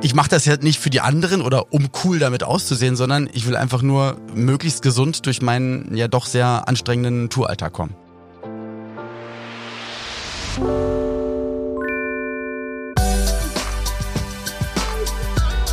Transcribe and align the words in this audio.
Ich 0.00 0.14
mache 0.14 0.28
das 0.28 0.44
ja 0.44 0.56
nicht 0.56 0.78
für 0.78 0.90
die 0.90 1.00
anderen 1.00 1.42
oder 1.42 1.72
um 1.72 1.88
cool 2.04 2.20
damit 2.20 2.44
auszusehen, 2.44 2.94
sondern 2.94 3.28
ich 3.32 3.46
will 3.46 3.56
einfach 3.56 3.82
nur 3.82 4.16
möglichst 4.32 4.80
gesund 4.80 5.26
durch 5.26 5.42
meinen 5.42 5.94
ja 5.96 6.06
doch 6.06 6.26
sehr 6.26 6.68
anstrengenden 6.68 7.30
Touralltag 7.30 7.72
kommen. 7.72 7.94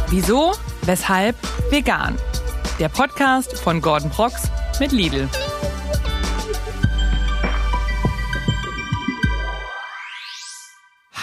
Wieso? 0.09 0.53
Weshalb? 0.83 1.35
Vegan. 1.69 2.15
Der 2.79 2.89
Podcast 2.89 3.57
von 3.59 3.79
Gordon 3.81 4.09
Prox 4.09 4.49
mit 4.79 4.91
Lidl. 4.91 5.29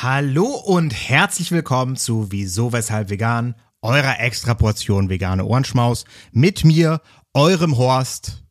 Hallo 0.03 0.47
und 0.47 0.93
herzlich 0.93 1.53
willkommen 1.53 1.95
zu 1.95 2.33
Wieso, 2.33 2.73
Weshalb 2.73 3.09
Vegan, 3.09 3.55
eurer 3.83 4.19
extra 4.19 4.53
Portion 4.53 5.09
vegane 5.09 5.45
Ohrenschmaus 5.45 6.07
mit 6.33 6.65
mir, 6.65 7.01
eurem 7.35 7.79
Horst, 7.79 8.43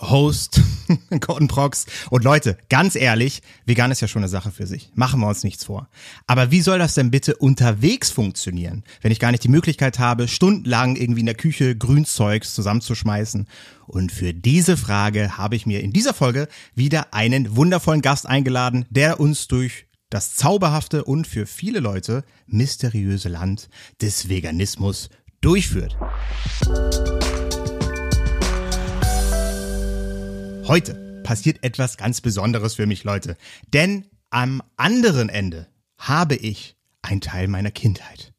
Host, 0.00 0.60
Gordon 1.20 1.46
Prox. 1.46 1.86
Und 2.10 2.24
Leute, 2.24 2.58
ganz 2.68 2.96
ehrlich, 2.96 3.42
vegan 3.66 3.92
ist 3.92 4.00
ja 4.00 4.08
schon 4.08 4.22
eine 4.22 4.28
Sache 4.28 4.50
für 4.50 4.66
sich. 4.66 4.90
Machen 4.96 5.20
wir 5.20 5.28
uns 5.28 5.44
nichts 5.44 5.64
vor. 5.64 5.88
Aber 6.26 6.50
wie 6.50 6.60
soll 6.60 6.80
das 6.80 6.94
denn 6.94 7.12
bitte 7.12 7.36
unterwegs 7.36 8.10
funktionieren, 8.10 8.82
wenn 9.00 9.12
ich 9.12 9.20
gar 9.20 9.30
nicht 9.30 9.44
die 9.44 9.48
Möglichkeit 9.48 10.00
habe, 10.00 10.26
stundenlang 10.26 10.96
irgendwie 10.96 11.20
in 11.20 11.26
der 11.26 11.36
Küche 11.36 11.76
Grünzeugs 11.76 12.52
zusammenzuschmeißen? 12.52 13.46
Und 13.86 14.10
für 14.10 14.34
diese 14.34 14.76
Frage 14.76 15.38
habe 15.38 15.54
ich 15.54 15.66
mir 15.66 15.82
in 15.82 15.92
dieser 15.92 16.14
Folge 16.14 16.48
wieder 16.74 17.14
einen 17.14 17.54
wundervollen 17.54 18.02
Gast 18.02 18.26
eingeladen, 18.26 18.86
der 18.90 19.20
uns 19.20 19.46
durch 19.46 19.85
das 20.10 20.34
zauberhafte 20.34 21.04
und 21.04 21.26
für 21.26 21.46
viele 21.46 21.80
Leute 21.80 22.24
mysteriöse 22.46 23.28
Land 23.28 23.68
des 24.00 24.28
Veganismus 24.28 25.10
durchführt. 25.40 25.96
Heute 30.68 31.22
passiert 31.22 31.62
etwas 31.62 31.96
ganz 31.96 32.20
Besonderes 32.20 32.74
für 32.74 32.86
mich, 32.86 33.04
Leute. 33.04 33.36
Denn 33.72 34.06
am 34.30 34.62
anderen 34.76 35.28
Ende 35.28 35.68
habe 35.98 36.36
ich 36.36 36.76
einen 37.02 37.20
Teil 37.20 37.48
meiner 37.48 37.70
Kindheit 37.70 38.32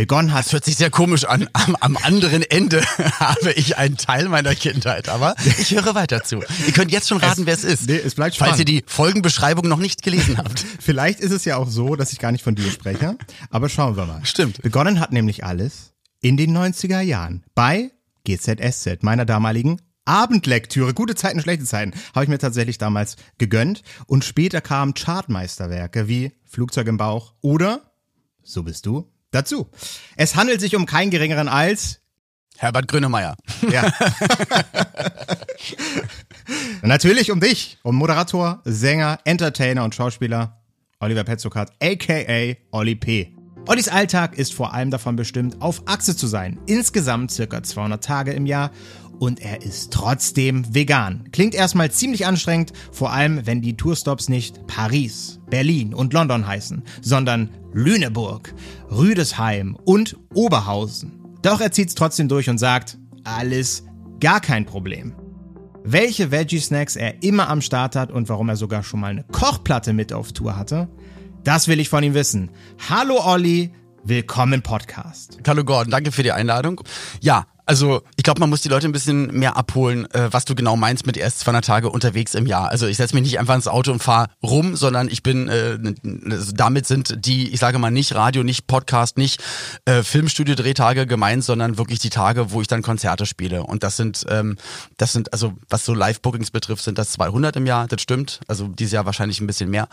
begonnen 0.00 0.32
hat. 0.32 0.46
Das 0.46 0.52
hört 0.54 0.64
sich 0.64 0.76
sehr 0.76 0.88
komisch 0.88 1.24
an. 1.26 1.46
Am, 1.52 1.76
am 1.78 1.96
anderen 1.98 2.42
Ende 2.42 2.82
habe 3.20 3.52
ich 3.52 3.76
einen 3.76 3.98
Teil 3.98 4.30
meiner 4.30 4.54
Kindheit, 4.54 5.10
aber 5.10 5.34
ich 5.44 5.72
höre 5.72 5.94
weiter 5.94 6.24
zu. 6.24 6.36
Ihr 6.66 6.72
könnt 6.72 6.90
jetzt 6.90 7.06
schon 7.08 7.18
raten, 7.18 7.42
Es- 7.42 7.46
wer 7.46 7.54
es 7.54 7.64
ist. 7.64 7.86
nee, 7.86 7.96
es 8.02 8.14
bleibt 8.14 8.34
spannend. 8.34 8.52
Falls 8.52 8.58
ihr 8.60 8.64
die 8.64 8.82
Folgenbeschreibung 8.86 9.68
noch 9.68 9.78
nicht 9.78 10.02
gelesen 10.02 10.38
habt. 10.38 10.64
Vielleicht 10.80 11.20
ist 11.20 11.32
es 11.32 11.44
ja 11.44 11.58
auch 11.58 11.68
so, 11.68 11.96
dass 11.96 12.12
ich 12.12 12.18
gar 12.18 12.32
nicht 12.32 12.42
von 12.42 12.54
dir 12.54 12.70
spreche, 12.70 13.18
aber 13.50 13.68
schauen 13.68 13.96
wir 13.98 14.06
mal. 14.06 14.24
Stimmt. 14.24 14.62
Begonnen 14.62 15.00
hat 15.00 15.12
nämlich 15.12 15.44
alles 15.44 15.92
in 16.22 16.38
den 16.38 16.56
90er 16.56 17.00
Jahren 17.00 17.44
bei 17.54 17.90
GZSZ, 18.24 19.02
meiner 19.02 19.26
damaligen 19.26 19.82
Abendlektüre. 20.06 20.94
Gute 20.94 21.14
Zeiten, 21.14 21.42
schlechte 21.42 21.66
Zeiten 21.66 21.92
habe 22.14 22.24
ich 22.24 22.30
mir 22.30 22.38
tatsächlich 22.38 22.78
damals 22.78 23.16
gegönnt. 23.36 23.82
Und 24.06 24.24
später 24.24 24.62
kamen 24.62 24.94
Chartmeisterwerke 24.94 26.08
wie 26.08 26.32
Flugzeug 26.46 26.86
im 26.86 26.96
Bauch 26.96 27.34
oder 27.42 27.92
So 28.42 28.62
bist 28.62 28.86
du 28.86 29.06
dazu. 29.30 29.68
Es 30.16 30.36
handelt 30.36 30.60
sich 30.60 30.76
um 30.76 30.86
keinen 30.86 31.10
geringeren 31.10 31.48
als 31.48 32.00
Herbert 32.58 32.88
Grönemeyer. 32.88 33.36
ja. 33.70 33.90
Natürlich 36.82 37.30
um 37.30 37.40
dich, 37.40 37.78
um 37.82 37.96
Moderator, 37.96 38.60
Sänger, 38.64 39.18
Entertainer 39.24 39.84
und 39.84 39.94
Schauspieler 39.94 40.60
Oliver 41.00 41.24
Petzokat, 41.24 41.72
aka 41.82 42.54
Olli 42.72 42.94
P. 42.94 43.34
Ollis 43.66 43.88
Alltag 43.88 44.36
ist 44.38 44.52
vor 44.54 44.74
allem 44.74 44.90
davon 44.90 45.16
bestimmt, 45.16 45.60
auf 45.60 45.82
Achse 45.86 46.16
zu 46.16 46.26
sein. 46.26 46.58
Insgesamt 46.66 47.30
circa 47.30 47.62
200 47.62 48.02
Tage 48.02 48.32
im 48.32 48.46
Jahr 48.46 48.70
und 49.20 49.40
er 49.40 49.62
ist 49.62 49.92
trotzdem 49.92 50.74
vegan. 50.74 51.28
Klingt 51.30 51.54
erstmal 51.54 51.90
ziemlich 51.90 52.26
anstrengend, 52.26 52.72
vor 52.90 53.12
allem 53.12 53.46
wenn 53.46 53.60
die 53.60 53.76
Tourstops 53.76 54.28
nicht 54.28 54.66
Paris, 54.66 55.40
Berlin 55.50 55.94
und 55.94 56.14
London 56.14 56.46
heißen, 56.46 56.82
sondern 57.02 57.50
Lüneburg, 57.72 58.54
Rüdesheim 58.90 59.76
und 59.84 60.16
Oberhausen. 60.34 61.20
Doch 61.42 61.60
er 61.60 61.70
zieht's 61.70 61.94
trotzdem 61.94 62.28
durch 62.28 62.48
und 62.48 62.58
sagt, 62.58 62.98
alles 63.22 63.84
gar 64.20 64.40
kein 64.40 64.64
Problem. 64.64 65.14
Welche 65.84 66.30
Veggie-Snacks 66.30 66.96
er 66.96 67.22
immer 67.22 67.48
am 67.48 67.60
Start 67.60 67.96
hat 67.96 68.10
und 68.10 68.28
warum 68.30 68.48
er 68.48 68.56
sogar 68.56 68.82
schon 68.82 69.00
mal 69.00 69.10
eine 69.10 69.24
Kochplatte 69.24 69.92
mit 69.92 70.14
auf 70.14 70.32
Tour 70.32 70.56
hatte, 70.56 70.88
das 71.44 71.68
will 71.68 71.78
ich 71.78 71.90
von 71.90 72.02
ihm 72.02 72.14
wissen. 72.14 72.50
Hallo 72.88 73.20
Olli, 73.22 73.72
willkommen 74.02 74.54
im 74.54 74.62
Podcast. 74.62 75.38
Hallo 75.46 75.64
Gordon, 75.64 75.90
danke 75.90 76.10
für 76.10 76.22
die 76.22 76.32
Einladung. 76.32 76.82
Ja, 77.20 77.46
also 77.70 78.02
ich 78.16 78.24
glaube, 78.24 78.40
man 78.40 78.50
muss 78.50 78.62
die 78.62 78.68
Leute 78.68 78.88
ein 78.88 78.92
bisschen 78.92 79.32
mehr 79.32 79.56
abholen, 79.56 80.10
äh, 80.10 80.26
was 80.32 80.44
du 80.44 80.56
genau 80.56 80.74
meinst 80.74 81.06
mit 81.06 81.16
erst 81.16 81.38
200 81.38 81.64
Tage 81.64 81.88
unterwegs 81.88 82.34
im 82.34 82.46
Jahr. 82.46 82.68
Also 82.68 82.88
ich 82.88 82.96
setze 82.96 83.14
mich 83.14 83.22
nicht 83.22 83.38
einfach 83.38 83.54
ins 83.54 83.68
Auto 83.68 83.92
und 83.92 84.02
fahre 84.02 84.26
rum, 84.42 84.74
sondern 84.74 85.06
ich 85.06 85.22
bin, 85.22 85.48
äh, 85.48 85.78
also 86.28 86.50
damit 86.50 86.86
sind 86.88 87.24
die, 87.24 87.50
ich 87.50 87.60
sage 87.60 87.78
mal 87.78 87.92
nicht 87.92 88.12
Radio, 88.16 88.42
nicht 88.42 88.66
Podcast, 88.66 89.18
nicht 89.18 89.40
äh, 89.84 90.02
Filmstudio-Drehtage 90.02 91.06
gemeint, 91.06 91.44
sondern 91.44 91.78
wirklich 91.78 92.00
die 92.00 92.10
Tage, 92.10 92.50
wo 92.50 92.60
ich 92.60 92.66
dann 92.66 92.82
Konzerte 92.82 93.24
spiele. 93.24 93.62
Und 93.62 93.84
das 93.84 93.96
sind, 93.96 94.26
ähm, 94.28 94.56
das 94.96 95.12
sind, 95.12 95.32
also 95.32 95.52
was 95.68 95.84
so 95.84 95.94
Live-Bookings 95.94 96.50
betrifft, 96.50 96.82
sind 96.82 96.98
das 96.98 97.12
200 97.12 97.54
im 97.54 97.66
Jahr, 97.66 97.86
das 97.86 98.02
stimmt. 98.02 98.40
Also 98.48 98.66
dieses 98.66 98.94
Jahr 98.94 99.06
wahrscheinlich 99.06 99.40
ein 99.40 99.46
bisschen 99.46 99.70
mehr. 99.70 99.86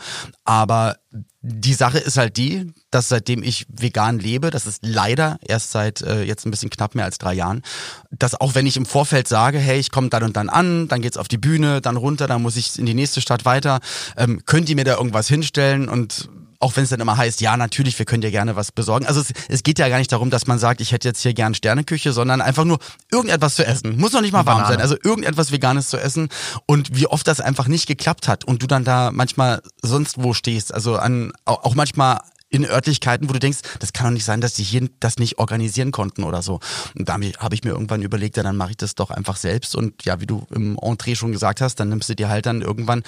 Aber 0.44 0.96
die 1.40 1.74
Sache 1.74 1.98
ist 1.98 2.16
halt 2.16 2.36
die, 2.36 2.72
dass 2.90 3.08
seitdem 3.08 3.42
ich 3.42 3.66
vegan 3.68 4.18
lebe, 4.18 4.50
das 4.50 4.66
ist 4.66 4.80
leider 4.84 5.38
erst 5.46 5.70
seit 5.70 6.02
äh, 6.02 6.22
jetzt 6.22 6.44
ein 6.44 6.50
bisschen 6.50 6.70
knapp 6.70 6.94
mehr 6.94 7.04
als 7.04 7.18
drei 7.18 7.32
Jahren, 7.32 7.62
dass 8.10 8.34
auch 8.40 8.54
wenn 8.54 8.66
ich 8.66 8.76
im 8.76 8.86
Vorfeld 8.86 9.28
sage, 9.28 9.58
hey, 9.58 9.78
ich 9.78 9.90
komme 9.90 10.08
dann 10.08 10.22
und 10.22 10.36
dann 10.36 10.48
an, 10.48 10.88
dann 10.88 11.02
geht's 11.02 11.16
auf 11.16 11.28
die 11.28 11.38
Bühne, 11.38 11.80
dann 11.80 11.96
runter, 11.96 12.26
dann 12.26 12.42
muss 12.42 12.56
ich 12.56 12.78
in 12.78 12.86
die 12.86 12.94
nächste 12.94 13.20
Stadt 13.20 13.44
weiter, 13.44 13.80
ähm, 14.16 14.42
könnt 14.46 14.68
ihr 14.68 14.76
mir 14.76 14.84
da 14.84 14.96
irgendwas 14.96 15.28
hinstellen 15.28 15.88
und 15.88 16.28
auch 16.60 16.74
wenn 16.76 16.84
es 16.84 16.90
dann 16.90 17.00
immer 17.00 17.16
heißt, 17.16 17.40
ja, 17.40 17.56
natürlich, 17.56 17.98
wir 17.98 18.06
können 18.06 18.20
dir 18.20 18.30
gerne 18.30 18.56
was 18.56 18.72
besorgen. 18.72 19.06
Also 19.06 19.20
es, 19.20 19.32
es 19.48 19.62
geht 19.62 19.78
ja 19.78 19.88
gar 19.88 19.98
nicht 19.98 20.10
darum, 20.10 20.30
dass 20.30 20.46
man 20.46 20.58
sagt, 20.58 20.80
ich 20.80 20.92
hätte 20.92 21.06
jetzt 21.06 21.20
hier 21.22 21.32
gern 21.32 21.54
Sterneküche, 21.54 22.12
sondern 22.12 22.40
einfach 22.40 22.64
nur 22.64 22.78
irgendetwas 23.12 23.54
zu 23.54 23.64
essen. 23.64 23.96
Muss 23.96 24.12
noch 24.12 24.22
nicht 24.22 24.32
mal 24.32 24.44
warm 24.46 24.66
sein. 24.66 24.80
Also 24.80 24.96
irgendetwas 25.02 25.52
Veganes 25.52 25.88
zu 25.88 25.98
essen 25.98 26.28
und 26.66 26.96
wie 26.96 27.06
oft 27.06 27.26
das 27.28 27.40
einfach 27.40 27.68
nicht 27.68 27.86
geklappt 27.86 28.26
hat 28.26 28.44
und 28.44 28.62
du 28.62 28.66
dann 28.66 28.84
da 28.84 29.10
manchmal 29.12 29.62
sonst 29.82 30.22
wo 30.22 30.34
stehst. 30.34 30.74
Also 30.74 30.96
an 30.96 31.32
auch 31.44 31.74
manchmal 31.76 32.20
in 32.50 32.64
Örtlichkeiten, 32.64 33.28
wo 33.28 33.32
du 33.32 33.38
denkst, 33.38 33.58
das 33.78 33.92
kann 33.92 34.06
doch 34.06 34.12
nicht 34.12 34.24
sein, 34.24 34.40
dass 34.40 34.54
die 34.54 34.62
hier 34.62 34.88
das 35.00 35.18
nicht 35.18 35.38
organisieren 35.38 35.92
konnten 35.92 36.24
oder 36.24 36.42
so. 36.42 36.60
Und 36.96 37.08
da 37.08 37.14
habe 37.14 37.26
ich, 37.26 37.38
hab 37.38 37.52
ich 37.52 37.64
mir 37.64 37.70
irgendwann 37.70 38.02
überlegt, 38.02 38.36
ja, 38.36 38.42
dann 38.42 38.56
mache 38.56 38.70
ich 38.70 38.76
das 38.76 38.94
doch 38.94 39.10
einfach 39.10 39.36
selbst. 39.36 39.76
Und 39.76 40.04
ja, 40.04 40.20
wie 40.20 40.26
du 40.26 40.46
im 40.50 40.78
Entree 40.80 41.14
schon 41.14 41.32
gesagt 41.32 41.60
hast, 41.60 41.76
dann 41.76 41.90
nimmst 41.90 42.08
du 42.08 42.16
dir 42.16 42.28
halt 42.28 42.46
dann 42.46 42.62
irgendwann 42.62 43.02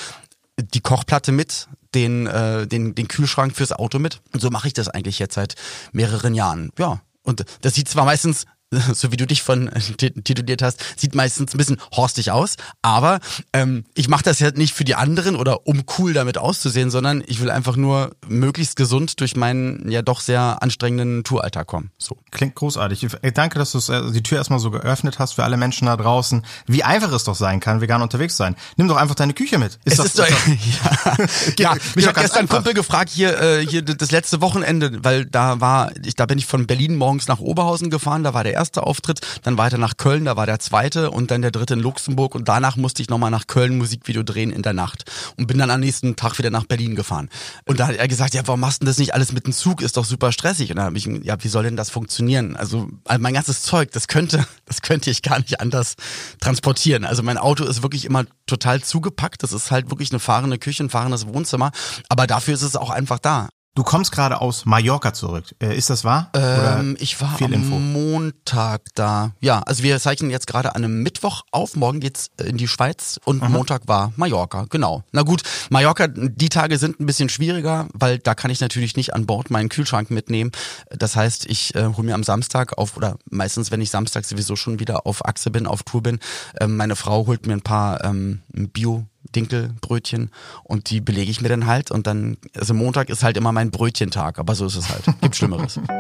die 0.59 0.81
Kochplatte 0.81 1.33
mit, 1.33 1.69
den, 1.95 2.27
äh, 2.27 2.67
den, 2.67 2.95
den 2.95 3.09
Kühlschrank 3.09 3.57
fürs 3.57 3.73
Auto 3.73 3.99
mit. 3.99 4.21
Und 4.33 4.41
so 4.41 4.51
mache 4.51 4.69
ich 4.69 4.75
das 4.75 4.89
eigentlich 4.89 5.19
jetzt 5.19 5.35
seit 5.35 5.55
mehreren 5.93 6.35
Jahren. 6.35 6.71
Ja. 6.79 7.01
Und 7.23 7.45
das 7.63 7.75
sieht 7.75 7.89
zwar 7.89 8.05
meistens 8.05 8.47
so 8.95 9.11
wie 9.13 9.17
du 9.17 9.27
dich 9.27 9.43
von 9.43 9.69
äh, 9.69 9.81
tit- 9.81 10.25
tituliert 10.25 10.63
hast, 10.63 10.81
sieht 10.97 11.15
meistens 11.15 11.55
ein 11.55 11.59
bisschen 11.59 11.79
horstig 11.93 12.31
aus. 12.31 12.57
Aber 12.83 13.21
ähm, 13.53 13.85
ich 13.95 14.09
mache 14.09 14.23
das 14.23 14.39
ja 14.39 14.51
nicht 14.53 14.75
für 14.75 14.85
die 14.85 14.95
anderen 14.95 15.37
oder 15.37 15.67
um 15.67 15.83
cool 15.99 16.13
damit 16.13 16.39
auszusehen, 16.39 16.91
sondern 16.91 17.23
ich 17.27 17.41
will 17.41 17.51
einfach 17.51 17.77
nur 17.77 18.13
möglichst 18.29 18.77
gesund 18.77 19.21
durch 19.21 19.37
meinen 19.37 19.91
ja 19.91 20.03
doch 20.03 20.21
sehr 20.21 20.59
anstrengenden 20.63 21.25
Touralltag 21.25 21.67
kommen. 21.67 21.91
So. 21.99 22.17
Klingt 22.31 22.55
großartig. 22.55 23.03
Ich 23.23 23.33
danke, 23.35 23.59
dass 23.59 23.73
du 23.73 23.79
äh, 23.93 24.13
die 24.13 24.23
Tür 24.23 24.39
erstmal 24.39 24.61
so 24.61 24.71
geöffnet 24.71 25.19
hast 25.19 25.33
für 25.33 25.45
alle 25.45 25.57
Menschen 25.57 25.87
da 25.87 25.97
draußen. 25.97 26.45
Wie 26.67 26.85
einfach 26.85 27.13
es 27.13 27.25
doch 27.25 27.35
sein 27.35 27.59
kann, 27.61 27.81
vegan 27.81 28.03
unterwegs 28.03 28.37
sein. 28.37 28.55
Nimm 28.77 28.87
doch 28.89 28.97
einfach 28.97 29.15
deine 29.17 29.35
Küche 29.35 29.59
mit. 29.59 29.79
Es 29.85 29.97
doch- 29.97 30.05
ist 30.05 30.19
doch, 30.19 30.29
ja, 31.09 31.17
ja, 31.59 31.77
mich 31.97 32.07
hat 32.07 32.15
gestern 32.17 32.39
ein 32.39 32.41
einfach. 32.43 32.57
Kumpel 32.59 32.75
gefragt 32.75 33.11
hier, 33.11 33.41
äh, 33.41 33.67
hier 33.67 33.83
das 33.83 34.11
letzte 34.13 34.41
Wochenende, 34.41 35.03
weil 35.03 35.25
da 35.27 35.61
war, 35.61 35.91
ich, 36.05 36.15
da 36.15 36.27
bin 36.27 36.39
ich 36.39 36.47
von 36.47 36.67
Berlin 36.67 36.97
morgens 36.97 37.27
nach 37.27 37.41
Oberhausen 37.41 37.91
gefahren, 37.91 38.23
da 38.23 38.33
war 38.35 38.45
der 38.45 38.60
erste 38.61 38.85
Auftritt, 38.85 39.21
dann 39.43 39.59
weiter 39.59 39.79
nach 39.79 39.97
Köln, 39.97 40.25
da 40.25 40.37
war 40.37 40.47
der 40.47 40.59
zweite 40.59 41.11
und 41.11 41.31
dann 41.31 41.43
der 41.43 41.51
dritte 41.51 41.75
in 41.75 41.81
Luxemburg 41.81 42.35
und 42.35 42.49
danach 42.49 42.77
musste 42.77 43.03
ich 43.03 43.09
nochmal 43.09 43.31
nach 43.31 43.47
Köln 43.47 43.77
Musikvideo 43.77 44.23
drehen 44.23 44.51
in 44.51 44.63
der 44.63 44.73
Nacht 44.73 45.11
und 45.37 45.47
bin 45.47 45.59
dann 45.59 45.71
am 45.71 45.81
nächsten 45.81 46.17
Tag 46.17 46.39
wieder 46.39 46.51
nach 46.51 46.65
Berlin 46.65 46.95
gefahren. 46.95 47.29
Und 47.67 47.81
da 47.81 47.89
hat 47.89 47.97
er 47.97 48.09
gesagt, 48.09 48.35
ja, 48.35 48.43
warum 48.47 48.61
machst 48.61 48.83
du 48.83 48.87
das 48.87 48.99
nicht 48.99 49.15
alles 49.15 49.33
mit 49.33 49.47
dem 49.47 49.53
Zug? 49.53 49.83
Ist 49.83 49.97
doch 49.97 50.05
super 50.05 50.33
stressig. 50.33 50.71
Und 50.71 50.77
dann 50.77 50.87
habe 50.87 50.99
ich, 50.99 51.07
ja, 51.07 51.37
wie 51.43 51.49
soll 51.49 51.65
denn 51.65 51.77
das 51.77 51.91
funktionieren? 51.91 52.57
Also 52.57 52.71
also 52.71 52.89
mein 53.19 53.35
ganzes 53.35 53.63
Zeug, 53.63 53.91
das 53.93 54.09
könnte, 54.09 54.47
das 54.65 54.83
könnte 54.83 55.11
ich 55.11 55.23
gar 55.23 55.39
nicht 55.39 55.61
anders 55.61 55.95
transportieren. 56.41 57.05
Also 57.05 57.23
mein 57.23 57.39
Auto 57.39 57.65
ist 57.65 57.83
wirklich 57.83 58.05
immer 58.05 58.25
total 58.47 58.83
zugepackt. 58.83 59.43
Das 59.43 59.53
ist 59.53 59.71
halt 59.71 59.91
wirklich 59.91 60.11
eine 60.13 60.21
fahrende 60.21 60.59
Küche, 60.59 60.85
ein 60.85 60.91
fahrendes 60.91 61.27
Wohnzimmer. 61.27 61.73
Aber 62.09 62.27
dafür 62.27 62.55
ist 62.55 62.63
es 62.63 62.77
auch 62.77 62.91
einfach 62.91 63.19
da. 63.19 63.49
Du 63.77 63.85
kommst 63.85 64.11
gerade 64.11 64.41
aus 64.41 64.67
Mallorca 64.67 65.13
zurück. 65.15 65.45
Äh, 65.63 65.77
ist 65.77 65.91
das 65.91 66.03
wahr? 66.03 66.31
Ähm, 66.35 66.97
ich 66.99 67.21
war 67.21 67.37
viel 67.37 67.47
am 67.47 67.53
Info? 67.53 67.79
Montag 67.79 68.83
da. 68.97 69.33
Ja, 69.41 69.61
also 69.61 69.85
wir 69.85 70.01
zeichnen 70.01 70.31
jetzt 70.33 70.49
gerade 70.49 70.75
an 70.75 70.85
einem 70.85 71.05
Mittwoch 71.05 71.43
auf. 71.53 71.77
Morgen 71.77 72.01
geht's 72.01 72.31
in 72.43 72.57
die 72.57 72.67
Schweiz 72.67 73.21
und 73.25 73.49
Montag 73.49 73.87
war 73.87 74.13
Mallorca. 74.17 74.67
Genau. 74.71 75.05
Na 75.13 75.23
gut, 75.23 75.43
Mallorca, 75.71 76.09
die 76.09 76.49
Tage 76.49 76.79
sind 76.79 76.99
ein 76.99 77.07
bisschen 77.07 77.29
schwieriger, 77.29 77.87
weil 77.93 78.19
da 78.19 78.35
kann 78.35 78.51
ich 78.51 78.61
natürlich 78.61 78.97
nicht 78.97 79.15
an 79.15 79.27
Bord 79.27 79.51
meinen 79.51 79.69
Kühlschrank 79.69 80.11
mitnehmen. 80.11 80.51
Das 80.91 81.15
heißt, 81.15 81.47
ich 81.47 81.73
äh, 81.77 81.85
hole 81.97 82.03
mir 82.03 82.17
am 82.17 82.25
Samstag 82.25 82.77
auf 82.77 82.97
oder 82.97 83.19
meistens, 83.31 83.71
wenn 83.71 83.81
ich 83.81 83.91
Samstag 83.91 84.25
sowieso 84.25 84.57
schon 84.57 84.81
wieder 84.81 85.07
auf 85.07 85.25
Achse 85.25 85.53
bin, 85.53 85.69
auf 85.69 85.85
Tour 85.85 86.03
bin, 86.03 86.19
ähm, 86.61 86.77
meine 86.77 86.97
Frau 86.97 87.29
holt 87.29 87.47
mir 87.47 87.53
ein 87.53 87.63
paar 87.63 88.05
ähm, 88.05 88.43
Bio 88.53 89.07
Dinkelbrötchen 89.35 90.31
und 90.65 90.91
die 90.91 91.01
belege 91.01 91.31
ich 91.31 91.41
mir 91.41 91.49
dann 91.49 91.67
halt 91.67 91.91
und 91.91 92.07
dann, 92.07 92.37
also 92.57 92.75
Montag 92.75 93.11
ist 93.11 93.23
halt 93.23 93.37
immer 93.37 93.53
mein 93.53 93.71
Brötchentag, 93.71 94.39
aber 94.39 94.55
so 94.55 94.67
ist 94.67 94.77
es 94.77 94.89
halt. 94.89 95.05
Gibt 95.21 95.37
Schlimmeres. 95.37 95.79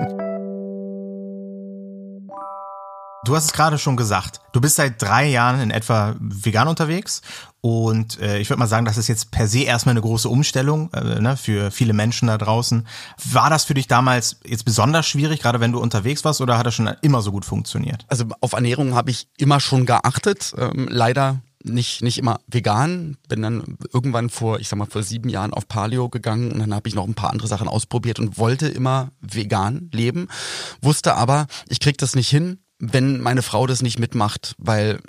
Du 3.25 3.37
hast 3.37 3.44
es 3.44 3.52
gerade 3.52 3.76
schon 3.76 3.99
gesagt. 3.99 4.40
Du 4.52 4.62
bist 4.62 4.76
seit 4.76 5.00
drei 5.02 5.28
Jahren 5.28 5.61
in 5.61 5.70
etwa 5.70 6.17
vegan 6.19 6.69
unterwegs 6.69 7.20
und 7.61 8.19
äh, 8.19 8.38
ich 8.38 8.49
würde 8.49 8.58
mal 8.58 8.67
sagen, 8.67 8.87
das 8.87 8.96
ist 8.96 9.08
jetzt 9.08 9.31
per 9.31 9.46
se 9.46 9.61
erstmal 9.61 9.93
eine 9.93 10.00
große 10.00 10.26
Umstellung 10.26 10.90
äh, 10.94 11.20
ne, 11.20 11.37
für 11.37 11.70
viele 11.70 11.93
Menschen 11.93 12.28
da 12.28 12.38
draußen. 12.38 12.87
War 13.31 13.50
das 13.50 13.64
für 13.64 13.75
dich 13.75 13.88
damals 13.88 14.40
jetzt 14.46 14.64
besonders 14.64 15.06
schwierig, 15.06 15.43
gerade 15.43 15.61
wenn 15.61 15.73
du 15.73 15.81
unterwegs 15.81 16.25
warst, 16.25 16.40
oder 16.40 16.56
hat 16.56 16.64
das 16.64 16.75
schon 16.75 16.90
immer 17.02 17.20
so 17.20 17.31
gut 17.31 17.44
funktioniert? 17.44 18.06
Also 18.08 18.25
auf 18.40 18.55
Ernährung 18.55 18.94
habe 18.94 19.11
ich 19.11 19.28
immer 19.37 19.61
schon 19.61 19.84
geachtet. 19.84 20.55
Ähm, 20.56 20.88
leider 20.90 21.43
nicht 21.62 22.03
nicht 22.03 22.19
immer 22.19 22.41
vegan. 22.47 23.17
Bin 23.29 23.43
dann 23.43 23.77
irgendwann 23.93 24.31
vor, 24.31 24.61
ich 24.61 24.69
sag 24.69 24.79
mal, 24.79 24.87
vor 24.87 25.03
sieben 25.03 25.29
Jahren 25.29 25.53
auf 25.53 25.69
Paleo 25.69 26.09
gegangen 26.09 26.53
und 26.53 26.59
dann 26.59 26.75
habe 26.75 26.89
ich 26.89 26.95
noch 26.95 27.07
ein 27.07 27.15
paar 27.15 27.31
andere 27.31 27.49
Sachen 27.49 27.69
ausprobiert 27.69 28.19
und 28.19 28.39
wollte 28.39 28.69
immer 28.69 29.11
vegan 29.21 29.91
leben. 29.93 30.29
Wusste 30.81 31.15
aber, 31.15 31.47
ich 31.69 31.81
krieg 31.81 31.99
das 31.99 32.15
nicht 32.15 32.29
hin, 32.29 32.59
wenn 32.79 33.21
meine 33.21 33.43
Frau 33.43 33.67
das 33.67 33.83
nicht 33.83 33.99
mitmacht, 33.99 34.55
weil, 34.59 35.01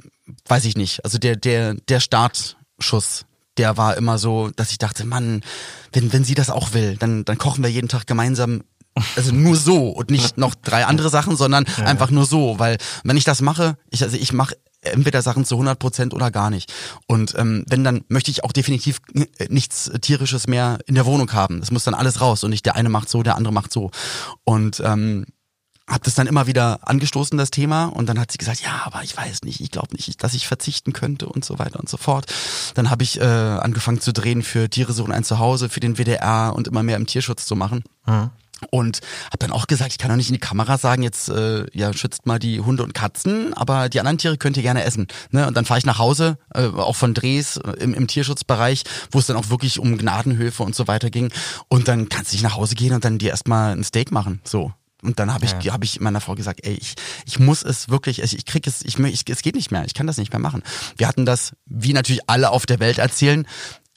weiß 0.48 0.66
ich 0.66 0.76
nicht, 0.76 1.04
also 1.06 1.18
der, 1.18 1.36
der, 1.36 1.76
der 1.76 2.00
Startschuss, 2.00 3.26
der 3.58 3.78
war 3.78 3.98
immer 3.98 4.18
so, 4.18 4.50
dass 4.56 4.72
ich 4.72 4.78
dachte, 4.78 5.06
Mann, 5.06 5.42
wenn, 5.94 6.12
wenn 6.14 6.24
sie 6.24 6.36
das 6.36 6.50
auch 6.50 6.74
will, 6.74 6.98
dann, 6.98 7.26
dann 7.26 7.38
kochen 7.38 7.64
wir 7.64 7.72
jeden 7.72 7.90
Tag 7.90 8.08
gemeinsam 8.08 8.64
also 9.16 9.34
nur 9.34 9.56
so 9.56 9.88
und 9.88 10.12
nicht 10.12 10.38
noch 10.38 10.54
drei 10.54 10.86
andere 10.86 11.10
Sachen, 11.10 11.38
sondern 11.38 11.66
einfach 11.78 12.12
nur 12.12 12.26
so, 12.26 12.60
weil 12.60 12.78
wenn 13.06 13.16
ich 13.16 13.24
das 13.24 13.42
mache, 13.42 13.78
ich 13.90 14.04
also 14.04 14.18
ich 14.18 14.34
mache 14.34 14.58
entweder 14.82 15.22
Sachen 15.22 15.46
zu 15.46 15.56
100 15.56 15.80
Prozent 15.80 16.14
oder 16.14 16.32
gar 16.32 16.50
nicht. 16.50 16.74
Und 17.08 17.36
ähm, 17.38 17.64
wenn 17.68 17.84
dann 17.84 18.04
möchte 18.08 18.32
ich 18.32 18.44
auch 18.44 18.52
definitiv 18.52 19.00
äh, 19.14 19.48
nichts 19.50 19.92
tierisches 20.02 20.48
mehr 20.48 20.80
in 20.86 20.96
der 20.96 21.06
Wohnung 21.06 21.32
haben. 21.34 21.60
Das 21.60 21.72
muss 21.72 21.84
dann 21.84 21.94
alles 21.94 22.22
raus 22.22 22.44
und 22.44 22.50
nicht 22.50 22.66
der 22.66 22.76
eine 22.76 22.90
macht 22.90 23.10
so, 23.10 23.24
der 23.24 23.36
andere 23.36 23.54
macht 23.54 23.72
so. 23.72 23.92
Und 24.44 24.82
ähm, 24.84 25.26
habe 25.88 26.04
das 26.04 26.16
dann 26.16 26.28
immer 26.28 26.48
wieder 26.48 26.80
angestoßen, 26.88 27.38
das 27.38 27.52
Thema. 27.52 27.86
Und 27.86 28.08
dann 28.08 28.20
hat 28.20 28.32
sie 28.32 28.38
gesagt, 28.38 28.62
ja, 28.62 28.82
aber 28.86 29.04
ich 29.04 29.16
weiß 29.16 29.44
nicht, 29.44 29.60
ich 29.62 29.72
glaube 29.72 29.94
nicht, 29.96 30.24
dass 30.24 30.34
ich 30.34 30.48
verzichten 30.48 30.94
könnte 30.94 31.28
und 31.28 31.44
so 31.44 31.60
weiter 31.60 31.80
und 31.80 31.90
so 31.90 31.98
fort. 31.98 32.32
Dann 32.76 32.90
habe 32.90 33.04
ich 33.04 33.20
äh, 33.20 33.24
angefangen 33.24 34.00
zu 34.00 34.14
drehen 34.14 34.42
für 34.42 34.70
Tiere 34.70 34.94
suchen 34.94 35.12
ein 35.12 35.24
Zuhause, 35.24 35.70
für 35.70 35.80
den 35.80 35.98
WDR 35.98 36.54
und 36.56 36.68
immer 36.68 36.84
mehr 36.84 36.98
im 36.98 37.08
Tierschutz 37.08 37.46
zu 37.46 37.56
machen. 37.56 37.84
Und 38.70 39.00
habe 39.28 39.40
dann 39.40 39.52
auch 39.52 39.68
gesagt, 39.68 39.92
ich 39.92 39.98
kann 39.98 40.10
doch 40.10 40.16
nicht 40.16 40.30
in 40.30 40.34
die 40.34 40.40
Kamera 40.40 40.78
sagen, 40.78 41.04
jetzt 41.04 41.30
äh, 41.30 41.66
ja 41.74 41.94
schützt 41.94 42.26
mal 42.26 42.40
die 42.40 42.60
Hunde 42.60 42.84
und 42.84 42.94
Katzen, 42.94 43.54
aber 43.54 43.90
die 43.90 44.00
anderen 44.00 44.18
Tiere 44.18 44.38
könnt 44.38 44.56
ihr 44.58 44.64
gerne 44.64 44.84
essen. 44.84 45.08
Ne? 45.32 45.48
Und 45.48 45.58
dann 45.58 45.66
fahre 45.66 45.80
ich 45.80 45.86
nach 45.86 45.98
Hause, 46.00 46.38
äh, 46.54 46.66
auch 46.68 46.96
von 46.96 47.14
Drehs 47.14 47.58
äh, 47.58 47.72
im, 47.80 47.94
im 47.94 48.08
Tierschutzbereich, 48.08 48.84
wo 49.12 49.20
es 49.20 49.26
dann 49.26 49.38
auch 49.38 49.50
wirklich 49.50 49.80
um 49.80 49.98
Gnadenhöfe 49.98 50.64
und 50.64 50.76
so 50.76 50.88
weiter 50.88 51.10
ging. 51.10 51.32
Und 51.68 51.88
dann 51.88 52.10
kannst 52.10 52.32
du 52.32 52.36
nicht 52.36 52.44
nach 52.44 52.56
Hause 52.56 52.76
gehen 52.76 52.94
und 52.94 53.04
dann 53.04 53.18
dir 53.18 53.30
erstmal 53.32 53.76
ein 53.76 53.84
Steak 53.84 54.12
machen. 54.12 54.42
So. 54.44 54.72
Und 55.04 55.18
dann 55.20 55.34
habe 55.34 55.46
ich, 55.46 55.52
Ja. 55.64 55.74
hab 55.74 55.84
ich 55.84 56.00
meiner 56.00 56.22
Frau 56.22 56.36
gesagt, 56.36 56.60
ey, 56.64 56.74
ich, 56.74 56.94
ich 57.26 57.40
muss 57.40 57.64
es 57.64 57.90
wirklich, 57.90 58.22
also 58.22 58.38
ich 58.38 58.46
krieg 58.46 58.68
es, 58.68 58.84
ich, 58.86 59.00
ich, 59.00 59.24
es 59.28 59.42
geht 59.42 59.56
nicht 59.56 59.72
mehr, 59.72 59.84
ich 59.86 59.96
kann 59.96 60.06
das 60.06 60.18
nicht 60.18 60.32
mehr 60.32 60.40
machen. 60.40 60.62
Wir 60.96 61.08
hatten 61.08 61.26
das, 61.26 61.54
wie 61.66 61.94
natürlich 61.94 62.30
alle 62.30 62.52
auf 62.52 62.68
der 62.68 62.80
Welt 62.80 63.00
erzählen, 63.00 63.48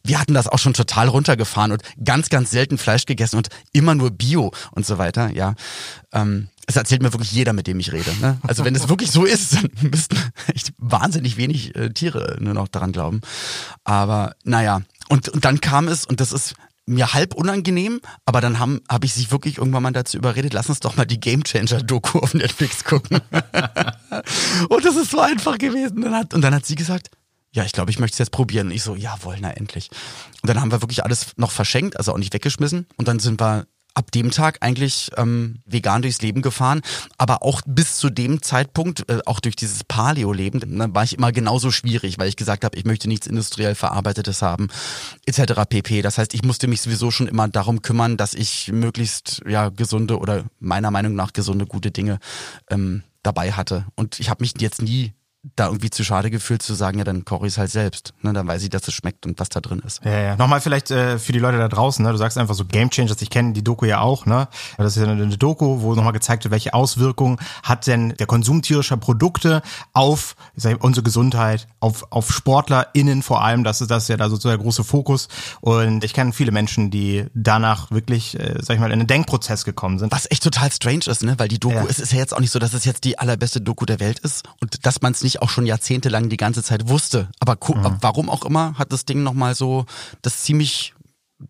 wir 0.04 0.20
hatten 0.20 0.34
das 0.34 0.46
auch 0.46 0.58
schon 0.58 0.74
total 0.74 1.08
runtergefahren 1.08 1.72
und 1.72 1.82
ganz, 2.04 2.28
ganz 2.28 2.50
selten 2.50 2.78
Fleisch 2.78 3.06
gegessen 3.06 3.36
und 3.36 3.48
immer 3.72 3.94
nur 3.94 4.10
Bio 4.10 4.52
und 4.72 4.86
so 4.86 4.98
weiter, 4.98 5.30
ja. 5.30 5.54
Ähm, 6.12 6.48
es 6.66 6.76
erzählt 6.76 7.02
mir 7.02 7.12
wirklich 7.12 7.32
jeder, 7.32 7.52
mit 7.52 7.66
dem 7.66 7.78
ich 7.80 7.92
rede. 7.92 8.10
Ne? 8.20 8.38
Also 8.42 8.64
wenn 8.64 8.74
es 8.74 8.88
wirklich 8.88 9.10
so 9.10 9.24
ist, 9.24 9.54
dann 9.54 9.70
müssten 9.90 10.16
echt 10.54 10.72
wahnsinnig 10.78 11.36
wenig 11.36 11.74
äh, 11.74 11.90
Tiere 11.90 12.36
nur 12.40 12.54
noch 12.54 12.68
daran 12.68 12.92
glauben. 12.92 13.20
Aber 13.84 14.34
naja, 14.44 14.82
und, 15.08 15.28
und 15.28 15.44
dann 15.44 15.60
kam 15.60 15.88
es, 15.88 16.06
und 16.06 16.20
das 16.20 16.32
ist 16.32 16.54
mir 16.86 17.14
halb 17.14 17.34
unangenehm, 17.34 18.00
aber 18.26 18.40
dann 18.40 18.58
habe 18.58 19.06
ich 19.06 19.14
sich 19.14 19.30
wirklich 19.30 19.58
irgendwann 19.58 19.82
mal 19.82 19.92
dazu 19.92 20.18
überredet, 20.18 20.52
lass 20.52 20.68
uns 20.68 20.80
doch 20.80 20.96
mal 20.96 21.06
die 21.06 21.20
Game 21.20 21.44
Changer 21.44 21.82
Doku 21.82 22.18
auf 22.18 22.34
Netflix 22.34 22.84
gucken. 22.84 23.20
und 24.68 24.84
das 24.84 24.96
ist 24.96 25.10
so 25.10 25.20
einfach 25.20 25.56
gewesen. 25.58 26.02
Dann 26.02 26.14
hat, 26.14 26.34
und 26.34 26.42
dann 26.42 26.54
hat 26.54 26.66
sie 26.66 26.74
gesagt, 26.74 27.10
ja, 27.54 27.64
ich 27.64 27.72
glaube, 27.72 27.90
ich 27.90 27.98
möchte 28.00 28.14
es 28.16 28.18
jetzt 28.18 28.32
probieren. 28.32 28.66
Und 28.66 28.72
ich 28.72 28.82
so, 28.82 28.96
jawohl, 28.96 29.36
na 29.40 29.50
endlich. 29.52 29.88
Und 30.42 30.48
dann 30.48 30.60
haben 30.60 30.72
wir 30.72 30.82
wirklich 30.82 31.04
alles 31.04 31.28
noch 31.36 31.52
verschenkt, 31.52 31.96
also 31.96 32.12
auch 32.12 32.18
nicht 32.18 32.34
weggeschmissen. 32.34 32.86
Und 32.96 33.06
dann 33.06 33.20
sind 33.20 33.40
wir 33.40 33.66
ab 33.94 34.10
dem 34.10 34.32
Tag 34.32 34.58
eigentlich 34.60 35.12
ähm, 35.16 35.60
vegan 35.64 36.02
durchs 36.02 36.20
Leben 36.20 36.42
gefahren, 36.42 36.80
aber 37.16 37.44
auch 37.44 37.62
bis 37.64 37.96
zu 37.96 38.10
dem 38.10 38.42
Zeitpunkt, 38.42 39.08
äh, 39.08 39.20
auch 39.24 39.38
durch 39.38 39.54
dieses 39.54 39.84
Paleo-Leben, 39.84 40.58
dann 40.58 40.94
war 40.96 41.04
ich 41.04 41.16
immer 41.16 41.30
genauso 41.30 41.70
schwierig, 41.70 42.18
weil 42.18 42.28
ich 42.28 42.34
gesagt 42.34 42.64
habe, 42.64 42.76
ich 42.76 42.84
möchte 42.84 43.06
nichts 43.06 43.28
industriell 43.28 43.76
verarbeitetes 43.76 44.42
haben, 44.42 44.66
etc. 45.26 45.62
pp. 45.68 46.02
Das 46.02 46.18
heißt, 46.18 46.34
ich 46.34 46.42
musste 46.42 46.66
mich 46.66 46.80
sowieso 46.80 47.12
schon 47.12 47.28
immer 47.28 47.46
darum 47.46 47.82
kümmern, 47.82 48.16
dass 48.16 48.34
ich 48.34 48.72
möglichst 48.72 49.42
ja 49.48 49.68
gesunde 49.68 50.18
oder 50.18 50.44
meiner 50.58 50.90
Meinung 50.90 51.14
nach 51.14 51.32
gesunde, 51.32 51.64
gute 51.64 51.92
Dinge 51.92 52.18
ähm, 52.70 53.04
dabei 53.22 53.52
hatte. 53.52 53.86
Und 53.94 54.18
ich 54.18 54.28
habe 54.28 54.42
mich 54.42 54.54
jetzt 54.58 54.82
nie 54.82 55.14
da 55.56 55.66
irgendwie 55.66 55.90
zu 55.90 56.04
schade 56.04 56.30
gefühlt 56.30 56.62
zu 56.62 56.74
sagen, 56.74 56.98
ja, 56.98 57.04
dann 57.04 57.24
koche 57.24 57.46
ich 57.46 57.54
es 57.54 57.58
halt 57.58 57.70
selbst. 57.70 58.14
Ne, 58.22 58.32
dann 58.32 58.46
weiß 58.46 58.62
ich, 58.62 58.70
dass 58.70 58.88
es 58.88 58.94
schmeckt 58.94 59.26
und 59.26 59.38
was 59.38 59.48
da 59.48 59.60
drin 59.60 59.82
ist. 59.84 60.04
Ja, 60.04 60.18
ja. 60.18 60.36
Nochmal 60.36 60.60
vielleicht 60.60 60.90
äh, 60.90 61.18
für 61.18 61.32
die 61.32 61.38
Leute 61.38 61.58
da 61.58 61.68
draußen, 61.68 62.04
ne? 62.04 62.12
du 62.12 62.18
sagst 62.18 62.38
einfach 62.38 62.54
so 62.54 62.64
Game 62.64 62.90
Changers, 62.90 63.20
ich 63.22 63.30
kenne 63.30 63.52
die 63.52 63.62
Doku 63.62 63.86
ja 63.86 64.00
auch, 64.00 64.26
ne? 64.26 64.48
Das 64.78 64.96
ist 64.96 65.02
ja 65.02 65.10
eine 65.10 65.36
Doku, 65.36 65.80
wo 65.80 65.94
nochmal 65.94 66.12
gezeigt 66.12 66.44
wird, 66.44 66.52
welche 66.52 66.74
Auswirkungen 66.74 67.38
hat 67.62 67.86
denn 67.86 68.14
der 68.18 68.26
Konsum 68.26 68.62
tierischer 68.62 68.96
Produkte 68.96 69.62
auf 69.92 70.36
ich 70.56 70.82
unsere 70.82 71.04
Gesundheit, 71.04 71.66
auf, 71.80 72.10
auf 72.10 72.32
SportlerInnen 72.32 73.22
vor 73.22 73.42
allem, 73.42 73.64
das 73.64 73.80
ist 73.80 73.90
das 73.90 74.04
ist 74.04 74.08
ja 74.08 74.16
da 74.16 74.28
sozusagen 74.28 74.58
der 74.58 74.64
große 74.64 74.84
Fokus. 74.84 75.28
Und 75.60 76.04
ich 76.04 76.14
kenne 76.14 76.32
viele 76.32 76.52
Menschen, 76.52 76.90
die 76.90 77.26
danach 77.34 77.90
wirklich, 77.90 78.38
äh, 78.38 78.56
sag 78.60 78.74
ich 78.74 78.80
mal, 78.80 78.86
in 78.86 79.00
einen 79.00 79.06
Denkprozess 79.06 79.64
gekommen 79.64 79.98
sind. 79.98 80.12
Was 80.12 80.30
echt 80.30 80.42
total 80.42 80.70
strange 80.72 81.06
ist, 81.06 81.22
ne? 81.22 81.34
Weil 81.38 81.48
die 81.48 81.58
Doku, 81.58 81.74
Ja. 81.74 81.84
es 81.88 81.98
ist 81.98 82.12
ja 82.12 82.18
jetzt 82.18 82.34
auch 82.34 82.40
nicht 82.40 82.50
so, 82.50 82.58
dass 82.58 82.74
es 82.74 82.84
jetzt 82.84 83.04
die 83.04 83.18
allerbeste 83.18 83.60
Doku 83.60 83.84
der 83.84 84.00
Welt 84.00 84.18
ist 84.20 84.44
und 84.60 84.84
dass 84.86 85.02
man 85.02 85.12
es 85.12 85.22
nicht 85.22 85.33
auch 85.42 85.50
schon 85.50 85.66
jahrzehntelang 85.66 86.28
die 86.28 86.36
ganze 86.36 86.62
Zeit 86.62 86.88
wusste. 86.88 87.28
Aber 87.40 87.56
gu- 87.56 87.74
warum 88.00 88.30
auch 88.30 88.44
immer 88.44 88.78
hat 88.78 88.92
das 88.92 89.04
Ding 89.04 89.22
nochmal 89.22 89.54
so 89.54 89.86
das 90.22 90.42
ziemlich 90.42 90.94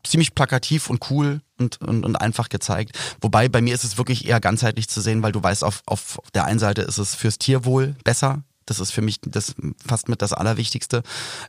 ziemlich 0.02 0.34
plakativ 0.34 0.90
und 0.90 1.08
cool 1.10 1.40
und, 1.58 1.80
und, 1.82 2.04
und 2.04 2.16
einfach 2.16 2.48
gezeigt. 2.48 2.98
Wobei 3.20 3.48
bei 3.48 3.60
mir 3.60 3.74
ist 3.74 3.84
es 3.84 3.98
wirklich 3.98 4.26
eher 4.26 4.40
ganzheitlich 4.40 4.88
zu 4.88 5.00
sehen, 5.00 5.22
weil 5.22 5.30
du 5.30 5.42
weißt, 5.42 5.62
auf, 5.62 5.82
auf 5.86 6.18
der 6.34 6.46
einen 6.46 6.58
Seite 6.58 6.82
ist 6.82 6.98
es 6.98 7.14
fürs 7.14 7.38
Tierwohl 7.38 7.94
besser. 8.02 8.42
Das 8.66 8.80
ist 8.80 8.92
für 8.92 9.02
mich 9.02 9.20
das 9.20 9.54
fast 9.86 10.08
mit 10.08 10.22
das 10.22 10.32
Allerwichtigste. 10.32 11.02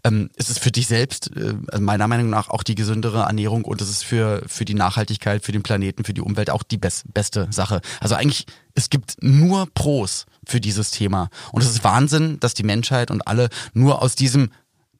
Ähm, 0.03 0.29
es 0.35 0.49
ist 0.49 0.59
für 0.59 0.71
dich 0.71 0.85
selbst, 0.87 1.31
äh, 1.35 1.79
meiner 1.79 2.09
Meinung 2.09 2.29
nach, 2.29 2.49
auch 2.49 2.61
die 2.61 2.75
gesündere 2.75 3.21
Ernährung 3.21 3.63
und 3.63 3.81
es 3.81 3.89
ist 3.89 4.03
für, 4.03 4.43
für 4.47 4.65
die 4.65 4.73
Nachhaltigkeit, 4.73 5.43
für 5.43 5.53
den 5.53 5.63
Planeten, 5.63 6.03
für 6.03 6.13
die 6.13 6.21
Umwelt 6.21 6.49
auch 6.49 6.61
die 6.61 6.77
best, 6.77 7.05
beste 7.13 7.47
Sache. 7.51 7.79
Also 8.01 8.15
eigentlich, 8.15 8.45
es 8.75 8.89
gibt 8.89 9.15
nur 9.21 9.67
Pros 9.73 10.25
für 10.45 10.61
dieses 10.61 10.91
Thema. 10.91 11.29
Und 11.51 11.63
es 11.63 11.69
ist 11.69 11.83
Wahnsinn, 11.83 12.39
dass 12.39 12.53
die 12.53 12.63
Menschheit 12.63 13.11
und 13.11 13.27
alle 13.27 13.49
nur 13.73 14.01
aus 14.01 14.15
diesem 14.15 14.51